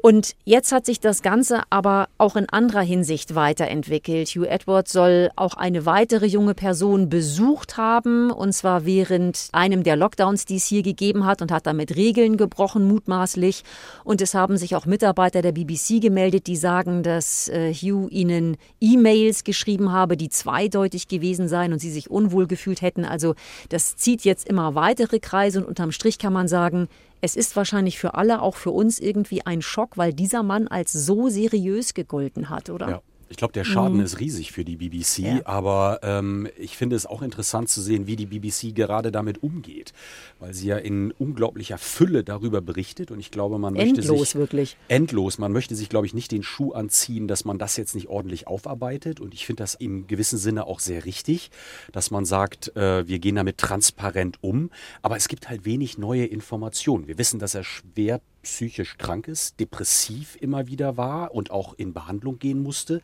Und 0.02 0.36
jetzt 0.46 0.72
hat 0.72 0.88
sich 0.88 1.00
das 1.00 1.22
Ganze 1.22 1.62
aber 1.70 2.10
auch 2.18 2.36
in 2.36 2.50
anderer 2.50 2.82
Hinsicht 2.82 3.36
weiterentwickelt. 3.36 4.30
Hugh 4.30 4.48
Edwards 4.48 4.92
soll 4.92 5.30
auch 5.36 5.54
eine 5.54 5.86
weitere 5.86 6.26
junge 6.26 6.56
Person 6.56 7.08
besucht 7.08 7.78
haben, 7.78 8.32
und 8.32 8.52
zwar 8.54 8.86
während 8.86 9.50
einem 9.52 9.84
der 9.84 9.96
Lockdowns, 9.96 10.46
die 10.46 10.56
es 10.56 10.66
hier 10.66 10.82
gegeben 10.82 11.28
hat, 11.28 11.44
und 11.44 11.52
hat 11.52 11.68
damit 11.68 11.96
Regeln 11.96 12.38
gebrochen, 12.38 12.88
mutmaßlich. 12.88 13.64
Und 14.04 14.22
es 14.22 14.34
haben 14.34 14.58
sich 14.58 14.76
auch 14.76 14.88
Mitarbeiter 14.88 15.44
der 15.44 15.52
BBC 15.52 16.02
gemeldet, 16.02 16.48
die 16.48 16.56
sagen, 16.56 17.04
dass 17.04 17.48
äh, 17.50 17.72
Hugh 17.72 18.10
ihnen 18.10 18.58
E-Mails 18.80 19.44
geschrieben 19.44 19.92
habe, 19.92 20.18
die 20.18 20.30
zweideutig 20.30 21.10
gewesen 21.10 21.48
seien 21.48 21.74
und 21.74 21.80
sie 21.80 21.92
sich 21.92 22.10
unwohl 22.10 22.48
gefühlt 22.48 22.82
hätten. 22.82 23.06
Also 23.06 23.36
das 23.70 23.98
zieht 23.98 24.24
jetzt 24.24 24.50
immer 24.50 24.74
weitere 24.74 25.20
Kreise 25.20 25.60
und 25.60 25.68
unterm 25.68 25.92
Strich 25.92 26.18
kann 26.18 26.34
man 26.34 26.48
sagen, 26.48 26.88
es 27.22 27.36
ist 27.36 27.56
wahrscheinlich 27.56 28.00
für 28.00 28.16
alle, 28.16 28.42
auch 28.42 28.56
für 28.56 28.72
uns 28.72 29.00
irgendwie 29.00 29.46
ein 29.46 29.62
Schock, 29.62 29.98
weil 29.98 30.14
dieser 30.14 30.44
Mann 30.44 30.68
als 30.68 30.92
so 30.92 31.30
seriös 31.30 31.94
gegolten 31.94 32.50
hat, 32.50 32.70
oder? 32.70 32.90
Ja. 32.90 33.02
Ich 33.32 33.38
glaube, 33.38 33.54
der 33.54 33.64
Schaden 33.64 34.00
mhm. 34.00 34.04
ist 34.04 34.20
riesig 34.20 34.52
für 34.52 34.66
die 34.66 34.76
BBC, 34.76 35.20
ja. 35.20 35.42
aber 35.46 36.02
ähm, 36.04 36.50
ich 36.58 36.76
finde 36.76 36.98
es 36.98 37.06
auch 37.06 37.22
interessant 37.22 37.70
zu 37.70 37.82
sehen, 37.82 38.06
wie 38.06 38.18
die 38.18 38.26
BBC 38.26 38.76
gerade 38.76 39.10
damit 39.10 39.42
umgeht, 39.42 39.94
weil 40.40 40.54
sie 40.54 40.68
ja 40.68 40.78
in 40.78 41.12
unglaublicher 41.12 41.78
Fülle 41.78 42.26
darüber 42.26 42.60
berichtet 42.60 43.10
und 43.10 43.22
ich 43.22 43.32
glaube, 43.32 43.58
man 43.58 43.78
endlos, 43.78 44.10
möchte 44.10 44.26
sich 44.26 44.36
wirklich 44.36 44.78
endlos, 44.90 45.38
man 45.38 45.54
möchte 45.54 45.76
sich, 45.76 45.88
glaube 45.88 46.06
ich, 46.06 46.14
nicht 46.14 46.34
den 46.34 46.44
Schuh 46.44 46.74
anziehen, 46.74 47.30
dass 47.30 47.46
man 47.46 47.58
das 47.58 47.78
jetzt 47.78 47.96
nicht 47.96 48.10
ordentlich 48.10 48.48
aufarbeitet 48.48 49.22
und 49.22 49.34
ich 49.34 49.46
finde 49.46 49.64
das 49.64 49.76
im 49.76 50.08
gewissen 50.08 50.38
Sinne 50.38 50.68
auch 50.68 50.82
sehr 50.82 51.06
richtig, 51.06 51.52
dass 51.94 52.12
man 52.12 52.26
sagt, 52.26 52.76
äh, 52.76 53.08
wir 53.08 53.20
gehen 53.20 53.36
damit 53.36 53.58
transparent 53.58 54.40
um, 54.42 54.72
aber 55.02 55.16
es 55.16 55.30
gibt 55.30 55.48
halt 55.48 55.64
wenig 55.64 55.98
neue 55.98 56.26
Informationen. 56.26 57.08
Wir 57.08 57.18
wissen, 57.18 57.40
dass 57.40 57.56
er 57.56 57.64
schwer 57.64 58.20
psychisch 58.44 58.98
krank 58.98 59.28
ist, 59.28 59.60
depressiv 59.60 60.38
immer 60.40 60.68
wieder 60.68 60.98
war 60.98 61.34
und 61.34 61.52
auch 61.52 61.74
in 61.76 61.94
Behandlung 61.94 62.40
gehen 62.40 62.62
musste. 62.62 63.02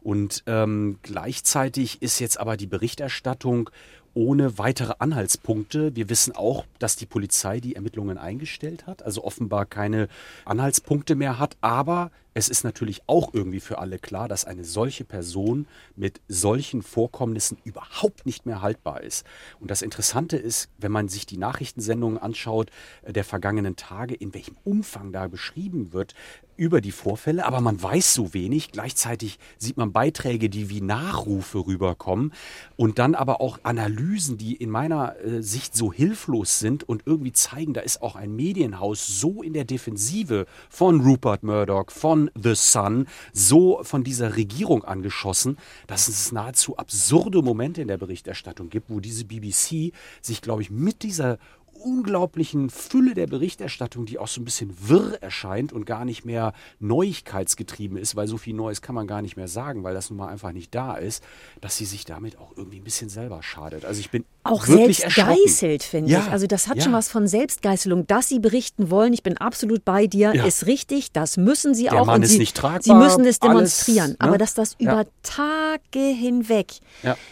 Und 0.00 0.42
ähm, 0.46 0.98
gleichzeitig 1.02 2.02
ist 2.02 2.18
jetzt 2.18 2.38
aber 2.38 2.56
die 2.56 2.66
Berichterstattung 2.66 3.70
ohne 4.14 4.58
weitere 4.58 4.94
Anhaltspunkte. 4.98 5.94
Wir 5.94 6.08
wissen 6.08 6.34
auch, 6.34 6.64
dass 6.78 6.96
die 6.96 7.06
Polizei 7.06 7.60
die 7.60 7.76
Ermittlungen 7.76 8.18
eingestellt 8.18 8.86
hat, 8.86 9.02
also 9.02 9.24
offenbar 9.24 9.66
keine 9.66 10.08
Anhaltspunkte 10.44 11.14
mehr 11.14 11.38
hat. 11.38 11.56
Aber 11.60 12.10
es 12.34 12.48
ist 12.48 12.64
natürlich 12.64 13.02
auch 13.06 13.34
irgendwie 13.34 13.60
für 13.60 13.78
alle 13.78 13.98
klar, 13.98 14.28
dass 14.28 14.44
eine 14.44 14.64
solche 14.64 15.04
Person 15.04 15.66
mit 15.96 16.20
solchen 16.28 16.82
Vorkommnissen 16.82 17.58
überhaupt 17.64 18.26
nicht 18.26 18.46
mehr 18.46 18.62
haltbar 18.62 19.02
ist. 19.02 19.26
Und 19.58 19.70
das 19.70 19.82
Interessante 19.82 20.36
ist, 20.36 20.68
wenn 20.78 20.92
man 20.92 21.08
sich 21.08 21.26
die 21.26 21.38
Nachrichtensendungen 21.38 22.18
anschaut 22.18 22.70
äh, 23.02 23.12
der 23.12 23.24
vergangenen 23.24 23.76
Tage, 23.76 24.14
in 24.14 24.32
welchem 24.34 24.56
Umfang 24.64 25.12
da 25.12 25.26
beschrieben 25.28 25.92
wird, 25.92 26.14
über 26.60 26.82
die 26.82 26.92
Vorfälle, 26.92 27.46
aber 27.46 27.62
man 27.62 27.82
weiß 27.82 28.12
so 28.12 28.34
wenig. 28.34 28.70
Gleichzeitig 28.70 29.38
sieht 29.56 29.78
man 29.78 29.92
Beiträge, 29.92 30.50
die 30.50 30.68
wie 30.68 30.82
Nachrufe 30.82 31.66
rüberkommen 31.66 32.34
und 32.76 32.98
dann 32.98 33.14
aber 33.14 33.40
auch 33.40 33.60
Analysen, 33.62 34.36
die 34.36 34.56
in 34.56 34.68
meiner 34.68 35.18
äh, 35.24 35.42
Sicht 35.42 35.74
so 35.74 35.90
hilflos 35.90 36.58
sind 36.58 36.86
und 36.86 37.04
irgendwie 37.06 37.32
zeigen, 37.32 37.72
da 37.72 37.80
ist 37.80 38.02
auch 38.02 38.14
ein 38.14 38.36
Medienhaus 38.36 39.06
so 39.06 39.42
in 39.42 39.54
der 39.54 39.64
Defensive 39.64 40.44
von 40.68 41.00
Rupert 41.00 41.42
Murdoch, 41.44 41.90
von 41.90 42.19
The 42.40 42.54
Sun, 42.54 43.06
so 43.32 43.80
von 43.84 44.04
dieser 44.04 44.36
Regierung 44.36 44.84
angeschossen, 44.84 45.56
dass 45.86 46.08
es 46.08 46.32
nahezu 46.32 46.76
absurde 46.76 47.40
Momente 47.40 47.80
in 47.80 47.88
der 47.88 47.98
Berichterstattung 47.98 48.68
gibt, 48.68 48.90
wo 48.90 49.00
diese 49.00 49.24
BBC 49.24 49.92
sich, 50.20 50.42
glaube 50.42 50.62
ich, 50.62 50.70
mit 50.70 51.02
dieser 51.02 51.38
unglaublichen 51.80 52.70
Fülle 52.70 53.14
der 53.14 53.26
Berichterstattung, 53.26 54.06
die 54.06 54.18
auch 54.18 54.28
so 54.28 54.40
ein 54.40 54.44
bisschen 54.44 54.88
wirr 54.88 55.22
erscheint 55.22 55.72
und 55.72 55.86
gar 55.86 56.04
nicht 56.04 56.24
mehr 56.24 56.52
neuigkeitsgetrieben 56.78 57.96
ist, 57.96 58.16
weil 58.16 58.28
so 58.28 58.36
viel 58.36 58.54
Neues 58.54 58.82
kann 58.82 58.94
man 58.94 59.06
gar 59.06 59.22
nicht 59.22 59.36
mehr 59.36 59.48
sagen, 59.48 59.82
weil 59.82 59.94
das 59.94 60.10
nun 60.10 60.18
mal 60.18 60.28
einfach 60.28 60.52
nicht 60.52 60.74
da 60.74 60.96
ist, 60.96 61.24
dass 61.60 61.76
sie 61.76 61.86
sich 61.86 62.04
damit 62.04 62.38
auch 62.38 62.56
irgendwie 62.56 62.80
ein 62.80 62.84
bisschen 62.84 63.08
selber 63.08 63.42
schadet. 63.42 63.84
Also 63.84 64.00
ich 64.00 64.10
bin 64.10 64.24
auch 64.42 64.64
selbst 64.64 65.04
geißelt, 65.14 65.82
finde 65.82 66.10
ja, 66.12 66.20
ich. 66.20 66.32
Also 66.32 66.46
das 66.46 66.66
hat 66.68 66.78
ja. 66.78 66.84
schon 66.84 66.92
was 66.92 67.08
von 67.08 67.26
Selbstgeißelung. 67.26 68.06
Dass 68.06 68.28
sie 68.28 68.38
berichten 68.38 68.90
wollen, 68.90 69.12
ich 69.12 69.22
bin 69.22 69.36
absolut 69.36 69.84
bei 69.84 70.06
dir, 70.06 70.34
Ja. 70.34 70.44
ist 70.44 70.66
richtig, 70.66 71.12
das 71.12 71.36
müssen 71.36 71.74
sie 71.74 71.84
Der 71.84 72.00
auch. 72.00 72.06
Mann 72.06 72.16
und 72.16 72.22
ist 72.22 72.30
sie, 72.32 72.38
nicht 72.38 72.56
tragbar, 72.56 72.82
Sie 72.82 72.94
müssen 72.94 73.20
es 73.26 73.40
alles, 73.40 73.40
demonstrieren. 73.40 74.10
ne? 74.12 74.16
Aber 74.20 74.38
dass 74.38 74.54
das 74.54 74.74
über 74.78 75.04
Tage 75.22 75.98
hinweg 75.98 76.80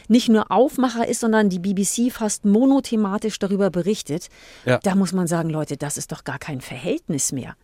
nicht 0.08 0.28
nur 0.28 0.50
Aufmacher 0.52 1.08
ist, 1.08 1.20
sondern 1.20 1.48
die 1.48 1.58
BBC 1.58 2.10
fast 2.12 2.44
monothematisch 2.44 3.38
darüber 3.38 3.70
berichtet, 3.70 4.28
da 4.64 4.94
muss 4.94 5.12
man 5.12 5.26
sagen, 5.26 5.48
Leute, 5.50 5.76
das 5.76 5.96
ist 5.96 6.12
doch 6.12 6.24
gar 6.24 6.38
kein 6.38 6.60
Verhältnis 6.60 7.32
mehr. 7.32 7.54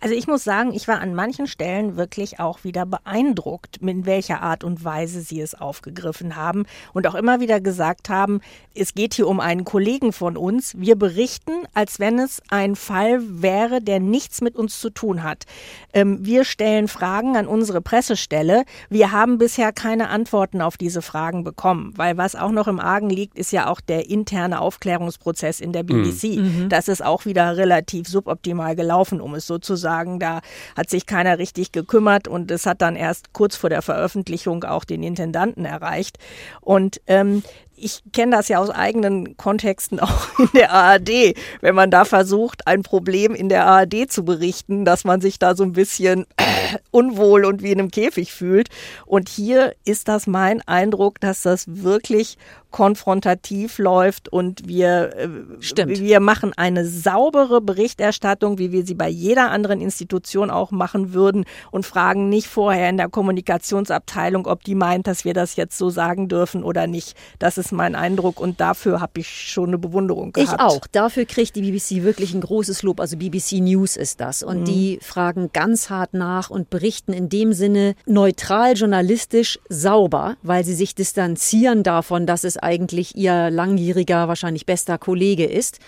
Also 0.00 0.14
ich 0.14 0.26
muss 0.26 0.44
sagen, 0.44 0.72
ich 0.72 0.88
war 0.88 1.00
an 1.00 1.14
manchen 1.14 1.46
Stellen 1.46 1.96
wirklich 1.96 2.40
auch 2.40 2.64
wieder 2.64 2.86
beeindruckt, 2.86 3.78
in 3.78 4.06
welcher 4.06 4.42
Art 4.42 4.64
und 4.64 4.84
Weise 4.84 5.20
sie 5.20 5.40
es 5.40 5.54
aufgegriffen 5.54 6.36
haben 6.36 6.66
und 6.92 7.06
auch 7.06 7.14
immer 7.14 7.40
wieder 7.40 7.60
gesagt 7.60 8.08
haben, 8.08 8.40
es 8.74 8.94
geht 8.94 9.14
hier 9.14 9.28
um 9.28 9.40
einen 9.40 9.64
Kollegen 9.64 10.12
von 10.12 10.36
uns. 10.36 10.74
Wir 10.78 10.96
berichten, 10.96 11.52
als 11.74 11.98
wenn 11.98 12.18
es 12.18 12.40
ein 12.48 12.76
Fall 12.76 13.20
wäre, 13.20 13.80
der 13.80 14.00
nichts 14.00 14.40
mit 14.40 14.56
uns 14.56 14.80
zu 14.80 14.90
tun 14.90 15.22
hat. 15.22 15.44
Ähm, 15.92 16.24
wir 16.24 16.44
stellen 16.44 16.88
Fragen 16.88 17.36
an 17.36 17.46
unsere 17.46 17.80
Pressestelle. 17.80 18.64
Wir 18.88 19.12
haben 19.12 19.38
bisher 19.38 19.72
keine 19.72 20.08
Antworten 20.08 20.60
auf 20.62 20.76
diese 20.76 21.02
Fragen 21.02 21.44
bekommen, 21.44 21.92
weil 21.96 22.16
was 22.16 22.36
auch 22.36 22.52
noch 22.52 22.68
im 22.68 22.80
Argen 22.80 23.10
liegt, 23.10 23.36
ist 23.38 23.52
ja 23.52 23.68
auch 23.68 23.80
der 23.80 24.08
interne 24.08 24.60
Aufklärungsprozess 24.60 25.60
in 25.60 25.72
der 25.72 25.82
BBC. 25.82 26.38
Das 26.68 26.88
ist 26.88 27.04
auch 27.04 27.24
wieder 27.24 27.56
relativ 27.56 28.08
suboptimal 28.08 28.76
gelaufen, 28.76 29.20
um 29.20 29.34
es 29.34 29.46
so 29.46 29.58
zu 29.60 29.76
sagen. 29.76 30.18
Da 30.18 30.40
hat 30.76 30.90
sich 30.90 31.06
keiner 31.06 31.38
richtig 31.38 31.72
gekümmert 31.72 32.28
und 32.28 32.50
es 32.50 32.66
hat 32.66 32.82
dann 32.82 32.96
erst 32.96 33.32
kurz 33.32 33.56
vor 33.56 33.70
der 33.70 33.82
Veröffentlichung 33.82 34.64
auch 34.64 34.84
den 34.84 35.02
Intendanten 35.02 35.64
erreicht. 35.64 36.18
Und 36.60 37.00
ähm, 37.06 37.42
ich 37.82 38.02
kenne 38.12 38.36
das 38.36 38.48
ja 38.48 38.58
aus 38.58 38.70
eigenen 38.70 39.36
Kontexten 39.36 40.00
auch 40.00 40.26
in 40.38 40.48
der 40.54 40.72
ARD, 40.72 41.34
wenn 41.60 41.74
man 41.74 41.90
da 41.90 42.04
versucht, 42.04 42.66
ein 42.66 42.82
Problem 42.82 43.34
in 43.34 43.48
der 43.48 43.66
ARD 43.66 44.10
zu 44.10 44.24
berichten, 44.24 44.84
dass 44.84 45.04
man 45.04 45.20
sich 45.20 45.38
da 45.38 45.54
so 45.54 45.64
ein 45.64 45.72
bisschen 45.72 46.26
unwohl 46.90 47.44
und 47.44 47.62
wie 47.62 47.72
in 47.72 47.80
einem 47.80 47.90
Käfig 47.90 48.32
fühlt. 48.32 48.68
Und 49.06 49.28
hier 49.28 49.74
ist 49.84 50.08
das 50.08 50.26
mein 50.26 50.62
Eindruck, 50.66 51.20
dass 51.20 51.42
das 51.42 51.64
wirklich 51.66 52.36
konfrontativ 52.70 53.78
läuft 53.78 54.32
und 54.32 54.66
wir, 54.66 55.16
äh, 55.16 55.28
Stimmt. 55.60 55.98
wir 55.98 56.20
machen 56.20 56.52
eine 56.56 56.86
saubere 56.86 57.60
Berichterstattung, 57.60 58.58
wie 58.58 58.72
wir 58.72 58.86
sie 58.86 58.94
bei 58.94 59.08
jeder 59.08 59.50
anderen 59.50 59.80
Institution 59.80 60.50
auch 60.50 60.70
machen 60.70 61.12
würden 61.12 61.44
und 61.70 61.84
fragen 61.84 62.28
nicht 62.28 62.46
vorher 62.46 62.88
in 62.88 62.96
der 62.96 63.08
Kommunikationsabteilung, 63.08 64.46
ob 64.46 64.62
die 64.62 64.74
meint, 64.74 65.06
dass 65.06 65.24
wir 65.24 65.34
das 65.34 65.56
jetzt 65.56 65.76
so 65.78 65.90
sagen 65.90 66.28
dürfen 66.28 66.62
oder 66.62 66.86
nicht. 66.86 67.16
Das 67.38 67.58
ist 67.58 67.69
mein 67.72 67.94
Eindruck 67.94 68.40
und 68.40 68.60
dafür 68.60 69.00
habe 69.00 69.20
ich 69.20 69.28
schon 69.28 69.68
eine 69.70 69.78
Bewunderung 69.78 70.32
gehabt. 70.32 70.52
Ich 70.52 70.60
auch. 70.60 70.86
Dafür 70.92 71.24
kriegt 71.24 71.56
die 71.56 71.62
BBC 71.62 72.02
wirklich 72.02 72.34
ein 72.34 72.40
großes 72.40 72.82
Lob. 72.82 73.00
Also 73.00 73.16
BBC 73.16 73.60
News 73.60 73.96
ist 73.96 74.20
das. 74.20 74.42
Und 74.42 74.66
die 74.66 74.98
fragen 75.02 75.50
ganz 75.52 75.90
hart 75.90 76.14
nach 76.14 76.50
und 76.50 76.70
berichten 76.70 77.12
in 77.12 77.28
dem 77.28 77.52
Sinne 77.52 77.94
neutral, 78.06 78.74
journalistisch, 78.74 79.58
sauber, 79.68 80.36
weil 80.42 80.64
sie 80.64 80.74
sich 80.74 80.94
distanzieren 80.94 81.82
davon, 81.82 82.26
dass 82.26 82.44
es 82.44 82.56
eigentlich 82.56 83.16
ihr 83.16 83.50
langjähriger, 83.50 84.28
wahrscheinlich 84.28 84.66
bester 84.66 84.98
Kollege 84.98 85.44
ist. 85.44 85.78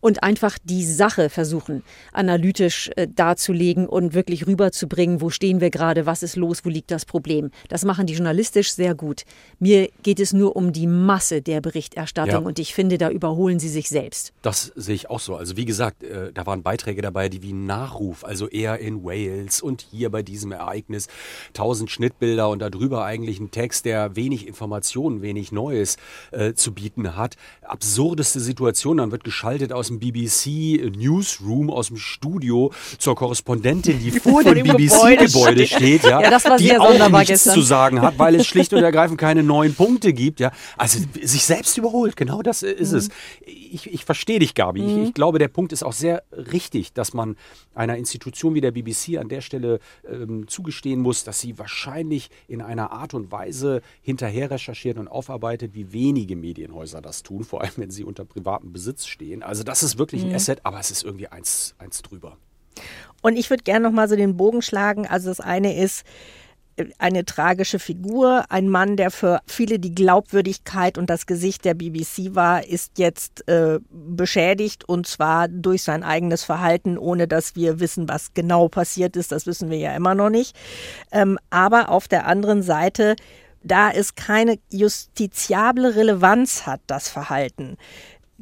Und 0.00 0.22
einfach 0.22 0.58
die 0.62 0.84
Sache 0.84 1.28
versuchen, 1.30 1.82
analytisch 2.12 2.90
äh, 2.96 3.08
darzulegen 3.08 3.86
und 3.88 4.14
wirklich 4.14 4.46
rüberzubringen, 4.46 5.20
wo 5.20 5.30
stehen 5.30 5.60
wir 5.60 5.70
gerade, 5.70 6.06
was 6.06 6.22
ist 6.22 6.36
los, 6.36 6.64
wo 6.64 6.68
liegt 6.68 6.90
das 6.90 7.04
Problem. 7.04 7.50
Das 7.68 7.84
machen 7.84 8.06
die 8.06 8.14
journalistisch 8.14 8.72
sehr 8.72 8.94
gut. 8.94 9.24
Mir 9.58 9.88
geht 10.02 10.20
es 10.20 10.32
nur 10.32 10.56
um 10.56 10.72
die 10.72 10.86
Masse 10.86 11.42
der 11.42 11.60
Berichterstattung 11.60 12.42
Ja. 12.42 12.46
und 12.46 12.58
ich 12.58 12.74
finde, 12.74 12.98
da 12.98 13.10
überholen 13.10 13.58
sie 13.58 13.68
sich 13.68 13.88
selbst. 13.88 14.32
Das 14.42 14.72
sehe 14.76 14.94
ich 14.94 15.10
auch 15.10 15.20
so. 15.20 15.36
Also 15.36 15.56
wie 15.56 15.64
gesagt, 15.64 16.02
äh, 16.02 16.32
da 16.32 16.46
waren 16.46 16.62
Beiträge 16.62 17.02
dabei, 17.02 17.28
die 17.28 17.42
wie 17.42 17.52
ein 17.52 17.66
Nachruf, 17.66 18.24
also 18.24 18.48
eher 18.48 18.78
in 18.78 19.04
Wales 19.04 19.60
und 19.60 19.80
hier 19.90 20.10
bei 20.10 20.22
diesem 20.22 20.52
Ereignis 20.52 21.08
tausend 21.54 21.90
Schnittbilder 21.90 22.48
und 22.48 22.60
darüber 22.60 23.04
eigentlich 23.04 23.40
ein 23.40 23.50
Text, 23.50 23.84
der 23.84 24.16
wenig 24.16 24.46
Informationen, 24.46 25.22
wenig 25.22 25.52
Neues 25.52 25.96
äh, 26.30 26.52
zu 26.54 26.72
bieten 26.72 27.16
hat. 27.16 27.36
Absurdeste 27.62 28.40
Situation, 28.40 28.98
dann 28.98 29.10
wird 29.12 29.24
geschaltet 29.24 29.72
aus 29.72 29.87
dem 29.88 29.98
BBC 29.98 30.96
Newsroom, 30.96 31.70
aus 31.70 31.88
dem 31.88 31.96
Studio 31.96 32.72
zur 32.98 33.14
Korrespondentin, 33.16 33.98
die 33.98 34.10
vor 34.12 34.42
Vor 34.42 34.44
dem 34.44 34.54
dem 34.64 34.76
Gebäude 34.76 35.24
BBC-Gebäude 35.24 35.66
steht, 35.66 36.04
ja, 36.04 36.20
Ja, 36.22 36.30
das 36.30 36.44
war 36.44 36.56
die 36.58 36.76
auch 36.78 37.08
nichts 37.10 37.26
gestern. 37.28 37.54
zu 37.54 37.62
sagen 37.62 38.00
hat, 38.02 38.18
weil 38.18 38.34
es 38.36 38.46
schlicht 38.48 38.72
und 38.72 38.82
ergreifend 38.82 39.18
keine 39.18 39.42
neuen 39.42 39.74
Punkte 39.74 40.12
gibt. 40.12 40.40
Ja, 40.40 40.52
also 40.76 40.98
sich 41.22 41.44
selbst 41.44 41.76
überholt, 41.78 42.16
genau 42.16 42.42
das 42.42 42.62
äh, 42.62 42.70
ist 42.72 42.92
es. 42.92 43.08
Ich, 43.46 43.92
ich 43.92 44.04
verstehe 44.04 44.38
dich, 44.38 44.54
Gabi. 44.54 44.82
Ich, 44.82 45.08
ich 45.08 45.14
glaube, 45.14 45.38
der 45.38 45.48
Punkt 45.48 45.72
ist 45.72 45.82
auch 45.82 45.92
sehr 45.92 46.22
richtig, 46.32 46.92
dass 46.92 47.12
man 47.14 47.36
einer 47.74 47.96
Institution 47.96 48.54
wie 48.54 48.60
der 48.60 48.70
BBC 48.72 49.18
an 49.18 49.28
der 49.28 49.40
Stelle 49.40 49.80
ähm, 50.10 50.46
zugestehen 50.48 51.00
muss, 51.00 51.24
dass 51.24 51.40
sie 51.40 51.58
wahrscheinlich 51.58 52.30
in 52.48 52.60
einer 52.62 52.92
Art 52.92 53.14
und 53.14 53.30
Weise 53.30 53.82
hinterher 54.02 54.50
recherchiert 54.50 54.98
und 54.98 55.08
aufarbeitet, 55.08 55.74
wie 55.74 55.92
wenige 55.92 56.36
Medienhäuser 56.36 57.00
das 57.00 57.22
tun, 57.22 57.44
vor 57.44 57.62
allem 57.62 57.72
wenn 57.76 57.90
sie 57.90 58.04
unter 58.04 58.24
privatem 58.24 58.72
Besitz 58.72 59.06
stehen. 59.06 59.42
Also 59.42 59.62
das 59.62 59.77
ist 59.82 59.98
wirklich 59.98 60.24
ein 60.24 60.34
Asset, 60.34 60.60
aber 60.64 60.78
es 60.78 60.90
ist 60.90 61.04
irgendwie 61.04 61.28
eins, 61.28 61.74
eins 61.78 62.02
drüber. 62.02 62.36
Und 63.22 63.36
ich 63.36 63.50
würde 63.50 63.64
gerne 63.64 63.84
noch 63.88 63.92
mal 63.92 64.08
so 64.08 64.16
den 64.16 64.36
Bogen 64.36 64.62
schlagen. 64.62 65.06
Also 65.06 65.28
das 65.28 65.40
eine 65.40 65.76
ist 65.76 66.04
äh, 66.76 66.86
eine 66.98 67.24
tragische 67.24 67.78
Figur, 67.78 68.44
ein 68.48 68.68
Mann, 68.68 68.96
der 68.96 69.10
für 69.10 69.40
viele 69.46 69.78
die 69.78 69.94
Glaubwürdigkeit 69.94 70.98
und 70.98 71.10
das 71.10 71.26
Gesicht 71.26 71.64
der 71.64 71.74
BBC 71.74 72.34
war, 72.34 72.64
ist 72.64 72.98
jetzt 72.98 73.46
äh, 73.48 73.80
beschädigt 73.90 74.88
und 74.88 75.06
zwar 75.06 75.48
durch 75.48 75.82
sein 75.82 76.02
eigenes 76.02 76.44
Verhalten, 76.44 76.96
ohne 76.96 77.26
dass 77.26 77.56
wir 77.56 77.80
wissen, 77.80 78.08
was 78.08 78.34
genau 78.34 78.68
passiert 78.68 79.16
ist. 79.16 79.32
Das 79.32 79.46
wissen 79.46 79.70
wir 79.70 79.78
ja 79.78 79.94
immer 79.94 80.14
noch 80.14 80.30
nicht. 80.30 80.56
Ähm, 81.10 81.38
aber 81.50 81.88
auf 81.90 82.08
der 82.08 82.26
anderen 82.26 82.62
Seite, 82.62 83.16
da 83.64 83.90
es 83.90 84.14
keine 84.14 84.58
justiziable 84.70 85.96
Relevanz 85.96 86.64
hat, 86.66 86.80
das 86.86 87.08
Verhalten, 87.08 87.76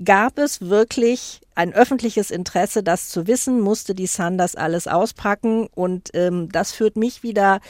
gab 0.02 0.38
es 0.38 0.61
wirklich 0.61 1.40
ein 1.56 1.72
öffentliches 1.72 2.30
Interesse, 2.30 2.82
das 2.82 3.08
zu 3.08 3.26
wissen, 3.26 3.60
musste 3.60 3.94
die 3.94 4.06
Sun 4.06 4.36
das 4.36 4.54
alles 4.54 4.86
auspacken. 4.86 5.68
Und 5.74 6.10
ähm, 6.12 6.50
das 6.52 6.70
führt 6.70 6.96
mich 6.96 7.22
wieder 7.22 7.60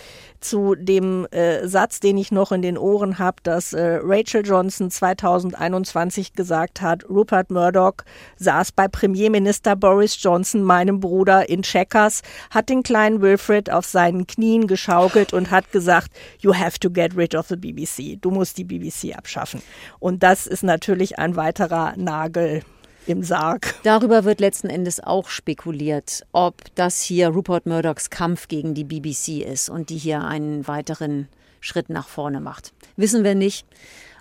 zu 0.41 0.75
dem 0.75 1.27
äh, 1.31 1.67
Satz, 1.67 2.01
den 2.01 2.19
ich 2.19 2.33
noch 2.33 2.51
in 2.51 2.63
den 2.63 2.79
Ohren 2.79 3.19
habe, 3.19 3.37
dass 3.45 3.73
äh, 3.73 4.01
Rachel 4.03 4.45
Johnson 4.45 4.91
2021 4.91 6.35
gesagt 6.35 6.81
hat, 6.81 7.09
Rupert 7.09 7.51
Murdoch 7.51 7.95
saß 8.37 8.73
bei 8.73 8.89
Premierminister 8.89 9.77
Boris 9.77 10.21
Johnson, 10.21 10.63
meinem 10.63 10.99
Bruder, 10.99 11.49
in 11.49 11.63
Checkers, 11.63 12.23
hat 12.51 12.69
den 12.69 12.83
kleinen 12.83 13.23
Wilfred 13.23 13.71
auf 13.71 13.87
seinen 13.87 14.27
Knien 14.27 14.67
geschaukelt 14.67 15.33
und 15.33 15.51
hat 15.53 15.71
gesagt, 15.71 16.11
you 16.41 16.55
have 16.55 16.79
to 16.81 16.91
get 16.91 17.17
rid 17.17 17.37
of 17.37 17.47
the 17.47 17.57
BBC. 17.57 18.21
Du 18.21 18.31
musst 18.31 18.59
die 18.59 18.65
BBC 18.65 19.17
abschaffen. 19.17 19.63
Und 20.01 20.25
das 20.25 20.49
ist 20.49 20.65
natürlich 20.65 21.19
ein 21.21 21.37
weiterer 21.37 21.95
Nagel 21.97 22.63
im 23.07 23.23
Sarg. 23.23 23.75
Darüber 23.83 24.25
wird 24.25 24.41
letzten 24.41 24.69
Endes 24.69 25.01
auch 25.01 25.29
spekuliert, 25.29 26.25
ob 26.33 26.63
das 26.75 27.01
hier 27.03 27.29
Rupert 27.29 27.67
Murdochs 27.67 28.11
Kampf 28.11 28.49
gegen 28.49 28.75
die 28.75 28.85
BBC 28.85 29.43
ist 29.45 29.69
und 29.69 29.91
die 29.91 29.99
hier 29.99 30.25
einen 30.25 30.67
weiteren 30.67 31.29
Schritt 31.61 31.91
nach 31.91 32.09
vorne 32.09 32.41
macht. 32.41 32.73
Wissen 32.97 33.25
wir 33.25 33.35
nicht, 33.35 33.67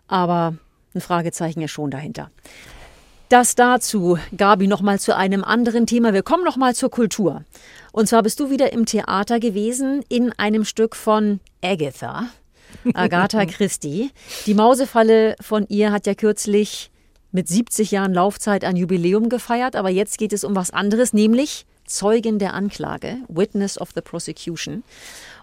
aber 0.07 0.55
ein 0.93 1.01
Fragezeichen 1.01 1.61
ist 1.61 1.71
schon 1.71 1.91
dahinter. 1.91 2.31
Das 3.29 3.55
dazu, 3.55 4.19
Gabi, 4.37 4.67
nochmal 4.67 4.99
zu 4.99 5.15
einem 5.15 5.43
anderen 5.43 5.87
Thema. 5.87 6.13
Wir 6.13 6.21
kommen 6.21 6.43
nochmal 6.43 6.75
zur 6.75 6.91
Kultur. 6.91 7.43
Und 7.91 8.07
zwar 8.07 8.21
bist 8.21 8.39
du 8.39 8.51
wieder 8.51 8.71
im 8.71 8.85
Theater 8.85 9.39
gewesen 9.39 10.03
in 10.09 10.31
einem 10.33 10.63
Stück 10.63 10.95
von 10.95 11.39
Agatha, 11.63 12.27
Agatha 12.93 13.45
Christie. 13.45 14.11
Die 14.45 14.53
Mausefalle 14.53 15.35
von 15.41 15.65
ihr 15.69 15.91
hat 15.91 16.05
ja 16.05 16.13
kürzlich 16.13 16.91
mit 17.35 17.49
70 17.49 17.91
Jahren 17.91 18.13
Laufzeit 18.13 18.63
ein 18.63 18.77
Jubiläum 18.77 19.27
gefeiert, 19.27 19.75
aber 19.75 19.89
jetzt 19.89 20.17
geht 20.17 20.31
es 20.31 20.45
um 20.45 20.55
was 20.55 20.71
anderes, 20.71 21.11
nämlich 21.11 21.65
Zeugen 21.85 22.39
der 22.39 22.53
Anklage, 22.53 23.17
Witness 23.27 23.79
of 23.79 23.89
the 23.93 23.99
Prosecution. 23.99 24.83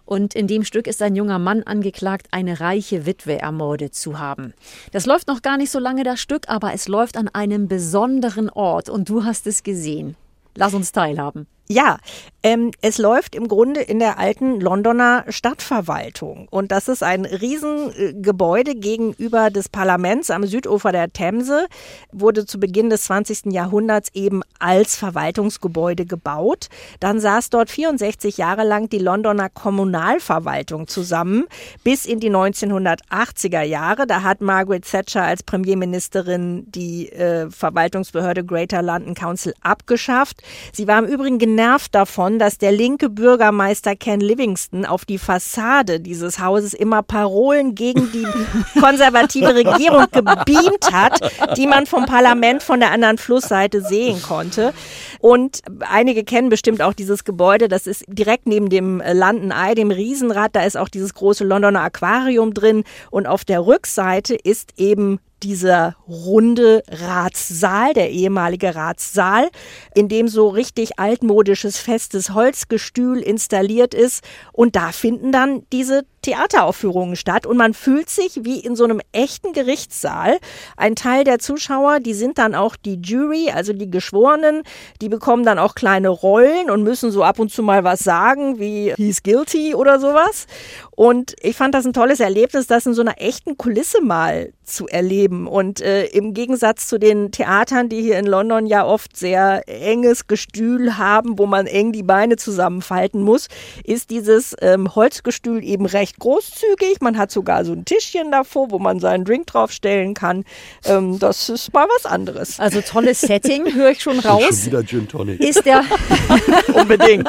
Und 0.06 0.34
in 0.34 0.46
dem 0.46 0.64
Stück 0.64 0.86
ist 0.86 1.02
ein 1.02 1.14
junger 1.14 1.38
Mann 1.38 1.62
angeklagt, 1.62 2.28
eine 2.30 2.60
reiche 2.60 3.04
Witwe 3.04 3.38
ermordet 3.38 3.94
zu 3.94 4.18
haben. 4.18 4.54
Das 4.90 5.04
läuft 5.04 5.28
noch 5.28 5.42
gar 5.42 5.58
nicht 5.58 5.70
so 5.70 5.78
lange, 5.78 6.02
das 6.02 6.18
Stück, 6.18 6.48
aber 6.48 6.72
es 6.72 6.88
läuft 6.88 7.18
an 7.18 7.28
einem 7.28 7.68
besonderen 7.68 8.48
Ort 8.48 8.88
und 8.88 9.10
du 9.10 9.24
hast 9.24 9.46
es 9.46 9.62
gesehen. 9.62 10.16
Lass 10.56 10.72
uns 10.72 10.92
teilhaben. 10.92 11.46
Ja, 11.72 11.96
ähm, 12.42 12.72
es 12.80 12.98
läuft 12.98 13.34
im 13.34 13.46
Grunde 13.46 13.80
in 13.80 13.98
der 13.98 14.18
alten 14.18 14.60
Londoner 14.60 15.24
Stadtverwaltung. 15.28 16.48
Und 16.50 16.72
das 16.72 16.88
ist 16.88 17.02
ein 17.02 17.24
Riesengebäude 17.24 18.74
gegenüber 18.74 19.50
des 19.50 19.68
Parlaments 19.68 20.30
am 20.30 20.44
Südufer 20.44 20.90
der 20.90 21.12
Themse, 21.12 21.66
wurde 22.10 22.44
zu 22.44 22.58
Beginn 22.58 22.90
des 22.90 23.04
20. 23.04 23.52
Jahrhunderts 23.52 24.10
eben 24.12 24.42
als 24.58 24.96
Verwaltungsgebäude 24.96 26.04
gebaut. 26.04 26.68
Dann 26.98 27.20
saß 27.20 27.50
dort 27.50 27.70
64 27.70 28.36
Jahre 28.36 28.64
lang 28.64 28.88
die 28.88 28.98
Londoner 28.98 29.48
Kommunalverwaltung 29.48 30.88
zusammen, 30.88 31.44
bis 31.84 32.06
in 32.06 32.18
die 32.18 32.30
1980er 32.30 33.62
Jahre. 33.62 34.06
Da 34.06 34.22
hat 34.22 34.40
Margaret 34.40 34.84
Thatcher 34.84 35.22
als 35.22 35.42
Premierministerin 35.44 36.64
die 36.70 37.10
äh, 37.12 37.48
Verwaltungsbehörde 37.50 38.44
Greater 38.44 38.82
London 38.82 39.14
Council 39.14 39.54
abgeschafft. 39.62 40.42
Sie 40.72 40.88
war 40.88 40.98
im 40.98 41.06
Übrigen 41.06 41.38
genervt 41.62 41.94
davon, 41.94 42.40
dass 42.40 42.58
der 42.58 42.72
linke 42.72 43.08
Bürgermeister 43.08 43.94
Ken 43.94 44.20
Livingston 44.20 44.84
auf 44.84 45.04
die 45.04 45.18
Fassade 45.18 46.00
dieses 46.00 46.40
Hauses 46.40 46.74
immer 46.74 47.04
Parolen 47.04 47.76
gegen 47.76 48.10
die 48.10 48.26
konservative 48.80 49.54
Regierung 49.54 50.06
gebeamt 50.10 50.92
hat, 50.92 51.20
die 51.56 51.68
man 51.68 51.86
vom 51.86 52.04
Parlament 52.06 52.64
von 52.64 52.80
der 52.80 52.90
anderen 52.90 53.16
Flussseite 53.16 53.80
sehen 53.80 54.20
konnte. 54.22 54.74
Und 55.20 55.60
einige 55.88 56.24
kennen 56.24 56.48
bestimmt 56.48 56.82
auch 56.82 56.94
dieses 56.94 57.22
Gebäude, 57.22 57.68
das 57.68 57.86
ist 57.86 58.04
direkt 58.08 58.48
neben 58.48 58.68
dem 58.68 59.00
London 59.12 59.52
Eye, 59.52 59.76
dem 59.76 59.92
Riesenrad, 59.92 60.56
da 60.56 60.64
ist 60.64 60.76
auch 60.76 60.88
dieses 60.88 61.14
große 61.14 61.44
Londoner 61.44 61.82
Aquarium 61.82 62.54
drin 62.54 62.82
und 63.12 63.28
auf 63.28 63.44
der 63.44 63.64
Rückseite 63.64 64.34
ist 64.34 64.72
eben 64.78 65.20
dieser 65.42 65.96
runde 66.08 66.82
Ratssaal, 66.88 67.92
der 67.94 68.10
ehemalige 68.10 68.74
Ratssaal, 68.74 69.48
in 69.94 70.08
dem 70.08 70.28
so 70.28 70.48
richtig 70.48 70.98
altmodisches 70.98 71.78
festes 71.78 72.30
Holzgestühl 72.30 73.18
installiert 73.18 73.94
ist. 73.94 74.24
Und 74.52 74.76
da 74.76 74.92
finden 74.92 75.32
dann 75.32 75.66
diese 75.72 76.04
Theateraufführungen 76.22 77.16
statt 77.16 77.46
und 77.46 77.56
man 77.56 77.74
fühlt 77.74 78.08
sich 78.08 78.44
wie 78.44 78.60
in 78.60 78.76
so 78.76 78.84
einem 78.84 79.00
echten 79.12 79.52
Gerichtssaal. 79.52 80.38
Ein 80.76 80.96
Teil 80.96 81.24
der 81.24 81.38
Zuschauer, 81.38 82.00
die 82.00 82.14
sind 82.14 82.38
dann 82.38 82.54
auch 82.54 82.76
die 82.76 83.00
Jury, 83.02 83.50
also 83.50 83.72
die 83.72 83.90
Geschworenen, 83.90 84.62
die 85.00 85.08
bekommen 85.08 85.44
dann 85.44 85.58
auch 85.58 85.74
kleine 85.74 86.08
Rollen 86.08 86.70
und 86.70 86.82
müssen 86.82 87.10
so 87.10 87.24
ab 87.24 87.38
und 87.38 87.50
zu 87.50 87.62
mal 87.62 87.84
was 87.84 88.00
sagen, 88.00 88.58
wie 88.58 88.94
he's 88.96 89.22
guilty 89.22 89.74
oder 89.74 89.98
sowas. 89.98 90.46
Und 90.94 91.34
ich 91.40 91.56
fand 91.56 91.74
das 91.74 91.84
ein 91.84 91.92
tolles 91.92 92.20
Erlebnis, 92.20 92.66
das 92.66 92.86
in 92.86 92.94
so 92.94 93.00
einer 93.00 93.20
echten 93.20 93.56
Kulisse 93.56 94.00
mal 94.02 94.52
zu 94.62 94.86
erleben. 94.86 95.46
Und 95.46 95.80
äh, 95.80 96.04
im 96.06 96.34
Gegensatz 96.34 96.86
zu 96.86 96.98
den 96.98 97.32
Theatern, 97.32 97.88
die 97.88 98.02
hier 98.02 98.18
in 98.18 98.26
London 98.26 98.66
ja 98.66 98.84
oft 98.84 99.16
sehr 99.16 99.62
enges 99.66 100.26
Gestühl 100.26 100.98
haben, 100.98 101.38
wo 101.38 101.46
man 101.46 101.66
eng 101.66 101.92
die 101.92 102.02
Beine 102.02 102.36
zusammenfalten 102.36 103.22
muss, 103.22 103.48
ist 103.84 104.10
dieses 104.10 104.54
ähm, 104.60 104.94
Holzgestühl 104.94 105.64
eben 105.64 105.86
recht 105.86 106.11
großzügig. 106.18 107.00
Man 107.00 107.18
hat 107.18 107.30
sogar 107.30 107.64
so 107.64 107.72
ein 107.72 107.84
Tischchen 107.84 108.30
davor, 108.30 108.70
wo 108.70 108.78
man 108.78 109.00
seinen 109.00 109.24
Drink 109.24 109.46
draufstellen 109.46 110.14
kann. 110.14 110.44
Ähm, 110.84 111.18
das 111.18 111.48
ist 111.48 111.72
mal 111.72 111.86
was 111.96 112.06
anderes. 112.06 112.60
Also 112.60 112.80
tolles 112.80 113.20
Setting, 113.20 113.72
höre 113.74 113.90
ich 113.90 114.00
schon 114.02 114.18
raus. 114.18 114.42
Schon 114.48 114.66
wieder 114.66 114.84
Gin 114.84 115.08
Tonic. 115.08 115.40
Ist 115.40 115.64
der, 115.66 115.84
Unbedingt. 116.74 117.28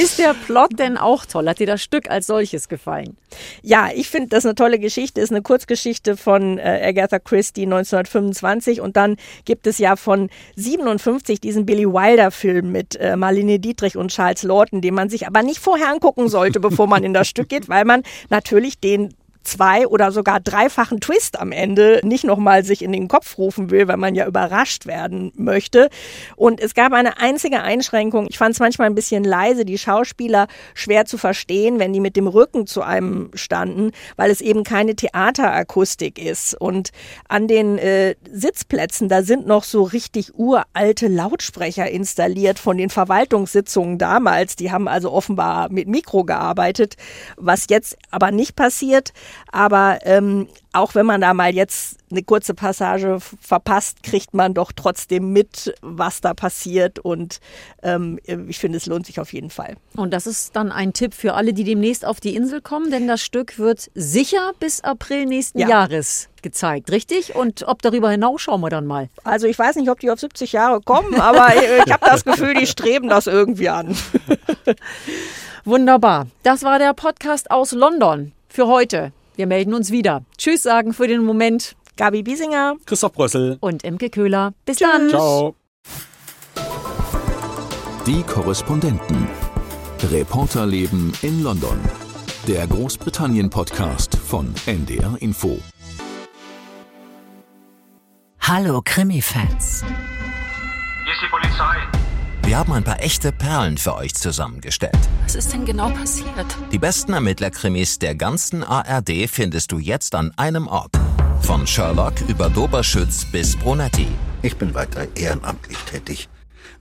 ist 0.00 0.18
der 0.18 0.34
Plot 0.34 0.78
denn 0.78 0.96
auch 0.96 1.26
toll? 1.26 1.48
Hat 1.48 1.58
dir 1.58 1.66
das 1.66 1.82
Stück 1.82 2.10
als 2.10 2.26
solches 2.26 2.68
gefallen? 2.68 3.16
Ja, 3.62 3.88
ich 3.94 4.08
finde 4.08 4.28
das 4.28 4.44
eine 4.44 4.54
tolle 4.54 4.78
Geschichte. 4.78 5.20
Ist 5.20 5.30
eine 5.30 5.42
Kurzgeschichte 5.42 6.16
von 6.16 6.58
äh, 6.58 6.82
Agatha 6.84 7.18
Christie 7.18 7.62
1925 7.62 8.80
und 8.80 8.96
dann 8.96 9.16
gibt 9.44 9.66
es 9.66 9.78
ja 9.78 9.96
von 9.96 10.30
57 10.56 11.40
diesen 11.40 11.66
Billy 11.66 11.86
Wilder-Film 11.86 12.70
mit 12.70 12.96
äh, 12.96 13.16
Marlene 13.16 13.58
Dietrich 13.58 13.96
und 13.96 14.10
Charles 14.10 14.42
Lawton, 14.42 14.80
den 14.80 14.94
man 14.94 15.08
sich 15.08 15.26
aber 15.26 15.42
nicht 15.42 15.58
vorher 15.58 15.88
angucken 15.88 16.28
sollte, 16.28 16.60
bevor 16.60 16.86
man 16.86 17.04
in 17.04 17.14
das 17.14 17.28
Stück 17.28 17.48
geht, 17.48 17.68
weil 17.68 17.84
man 17.84 18.02
natürlich 18.30 18.78
den 18.78 19.14
zwei 19.42 19.86
oder 19.86 20.12
sogar 20.12 20.40
dreifachen 20.40 21.00
Twist 21.00 21.40
am 21.40 21.52
Ende 21.52 22.00
nicht 22.02 22.24
nochmal 22.24 22.64
sich 22.64 22.82
in 22.82 22.92
den 22.92 23.08
Kopf 23.08 23.38
rufen 23.38 23.70
will, 23.70 23.88
weil 23.88 23.96
man 23.96 24.14
ja 24.14 24.26
überrascht 24.26 24.86
werden 24.86 25.32
möchte. 25.34 25.88
Und 26.36 26.60
es 26.60 26.74
gab 26.74 26.92
eine 26.92 27.18
einzige 27.18 27.62
Einschränkung. 27.62 28.26
Ich 28.28 28.38
fand 28.38 28.54
es 28.54 28.60
manchmal 28.60 28.86
ein 28.86 28.94
bisschen 28.94 29.24
leise, 29.24 29.64
die 29.64 29.78
Schauspieler 29.78 30.46
schwer 30.74 31.04
zu 31.04 31.18
verstehen, 31.18 31.78
wenn 31.78 31.92
die 31.92 32.00
mit 32.00 32.16
dem 32.16 32.26
Rücken 32.26 32.66
zu 32.66 32.82
einem 32.82 33.30
standen, 33.34 33.92
weil 34.16 34.30
es 34.30 34.40
eben 34.40 34.64
keine 34.64 34.94
Theaterakustik 34.96 36.18
ist. 36.18 36.54
Und 36.60 36.90
an 37.28 37.48
den 37.48 37.78
äh, 37.78 38.14
Sitzplätzen, 38.30 39.08
da 39.08 39.22
sind 39.22 39.46
noch 39.46 39.64
so 39.64 39.82
richtig 39.82 40.32
uralte 40.34 41.08
Lautsprecher 41.08 41.90
installiert 41.90 42.58
von 42.58 42.76
den 42.76 42.90
Verwaltungssitzungen 42.90 43.98
damals. 43.98 44.56
Die 44.56 44.70
haben 44.70 44.88
also 44.88 45.12
offenbar 45.12 45.70
mit 45.70 45.88
Mikro 45.88 46.24
gearbeitet, 46.24 46.96
was 47.36 47.66
jetzt 47.68 47.96
aber 48.10 48.30
nicht 48.30 48.56
passiert. 48.56 49.12
Aber 49.50 49.98
ähm, 50.02 50.48
auch 50.72 50.94
wenn 50.94 51.06
man 51.06 51.20
da 51.20 51.34
mal 51.34 51.54
jetzt 51.54 51.98
eine 52.10 52.22
kurze 52.22 52.54
Passage 52.54 53.18
verpasst, 53.40 54.02
kriegt 54.02 54.34
man 54.34 54.54
doch 54.54 54.72
trotzdem 54.72 55.32
mit, 55.32 55.74
was 55.82 56.20
da 56.20 56.34
passiert. 56.34 56.98
Und 56.98 57.40
ähm, 57.82 58.18
ich 58.48 58.58
finde, 58.58 58.78
es 58.78 58.86
lohnt 58.86 59.06
sich 59.06 59.20
auf 59.20 59.32
jeden 59.32 59.50
Fall. 59.50 59.76
Und 59.96 60.12
das 60.12 60.26
ist 60.26 60.56
dann 60.56 60.72
ein 60.72 60.92
Tipp 60.92 61.14
für 61.14 61.34
alle, 61.34 61.52
die 61.52 61.64
demnächst 61.64 62.04
auf 62.04 62.20
die 62.20 62.34
Insel 62.34 62.60
kommen, 62.60 62.90
denn 62.90 63.06
das 63.06 63.22
Stück 63.22 63.58
wird 63.58 63.90
sicher 63.94 64.52
bis 64.60 64.80
April 64.82 65.26
nächsten 65.26 65.58
Ja. 65.58 65.68
Jahres 65.68 66.28
gezeigt, 66.42 66.90
richtig? 66.90 67.36
Und 67.36 67.62
ob 67.68 67.82
darüber 67.82 68.10
hinaus 68.10 68.40
schauen 68.42 68.60
wir 68.62 68.70
dann 68.70 68.86
mal. 68.86 69.08
Also 69.24 69.46
ich 69.46 69.58
weiß 69.58 69.76
nicht, 69.76 69.88
ob 69.90 70.00
die 70.00 70.10
auf 70.10 70.18
70 70.18 70.52
Jahre 70.52 70.80
kommen, 70.80 71.14
aber 71.20 71.54
äh, 71.54 71.82
ich 71.86 71.92
habe 71.92 72.04
das 72.04 72.24
Gefühl, 72.24 72.54
die 72.54 72.66
streben 72.66 73.08
das 73.08 73.26
irgendwie 73.26 73.68
an. 73.68 73.96
Wunderbar. 75.64 76.26
Das 76.42 76.64
war 76.64 76.78
der 76.78 76.92
Podcast 76.94 77.50
aus 77.50 77.72
London 77.72 78.32
für 78.48 78.66
heute. 78.66 79.12
Wir 79.36 79.46
melden 79.46 79.74
uns 79.74 79.90
wieder. 79.90 80.24
Tschüss 80.36 80.62
sagen 80.62 80.92
für 80.92 81.08
den 81.08 81.24
Moment 81.24 81.74
Gabi 81.96 82.22
Biesinger. 82.22 82.76
Christoph 82.86 83.12
Brössel. 83.12 83.56
und 83.60 83.84
Imke 83.84 84.10
Köhler. 84.10 84.52
Bis 84.64 84.78
dann. 84.78 85.08
Ciao. 85.10 85.54
Die 88.06 88.22
Korrespondenten. 88.24 89.28
Reporterleben 90.10 91.12
in 91.22 91.42
London. 91.42 91.78
Der 92.48 92.66
Großbritannien-Podcast 92.66 94.16
von 94.16 94.52
NDR 94.66 95.16
Info. 95.20 95.58
Hallo 98.40 98.82
Krimi-Fans. 98.84 99.84
Wir 102.52 102.58
haben 102.58 102.74
ein 102.74 102.84
paar 102.84 103.02
echte 103.02 103.32
Perlen 103.32 103.78
für 103.78 103.94
euch 103.94 104.14
zusammengestellt. 104.14 104.98
Was 105.22 105.36
ist 105.36 105.54
denn 105.54 105.64
genau 105.64 105.88
passiert? 105.88 106.44
Die 106.70 106.78
besten 106.78 107.14
Ermittlerkrimis 107.14 107.98
der 107.98 108.14
ganzen 108.14 108.62
ARD 108.62 109.26
findest 109.26 109.72
du 109.72 109.78
jetzt 109.78 110.14
an 110.14 110.32
einem 110.36 110.66
Ort. 110.66 110.90
Von 111.40 111.66
Sherlock 111.66 112.12
über 112.28 112.50
Doberschütz 112.50 113.24
bis 113.24 113.56
Brunetti. 113.56 114.06
Ich 114.42 114.54
bin 114.54 114.74
weiter 114.74 115.06
ehrenamtlich 115.14 115.78
tätig. 115.90 116.28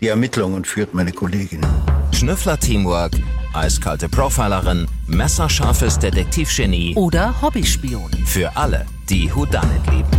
Die 0.02 0.10
Ermittlungen 0.10 0.66
führt 0.66 0.94
meine 0.94 1.14
Kollegin. 1.14 1.66
Schnüffler-Teamwork, 2.12 3.14
eiskalte 3.54 4.10
Profilerin, 4.10 4.88
messerscharfes 5.08 5.98
Detektivgenie. 6.00 6.96
Oder 6.98 7.42
Hobbyspion. 7.42 8.12
Für 8.26 8.58
alle, 8.58 8.86
die 9.10 9.34
Whodunit 9.34 9.88
lieben. 9.90 10.10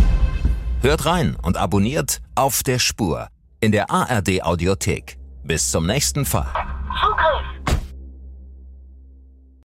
Hört 0.81 1.05
rein 1.05 1.37
und 1.43 1.57
abonniert 1.57 2.21
auf 2.33 2.63
der 2.63 2.79
Spur 2.79 3.27
in 3.59 3.71
der 3.71 3.91
ARD 3.91 4.41
Audiothek. 4.41 5.19
Bis 5.43 5.71
zum 5.71 5.85
nächsten 5.85 6.25
Fall. 6.25 6.47
Zugriff! 7.01 7.52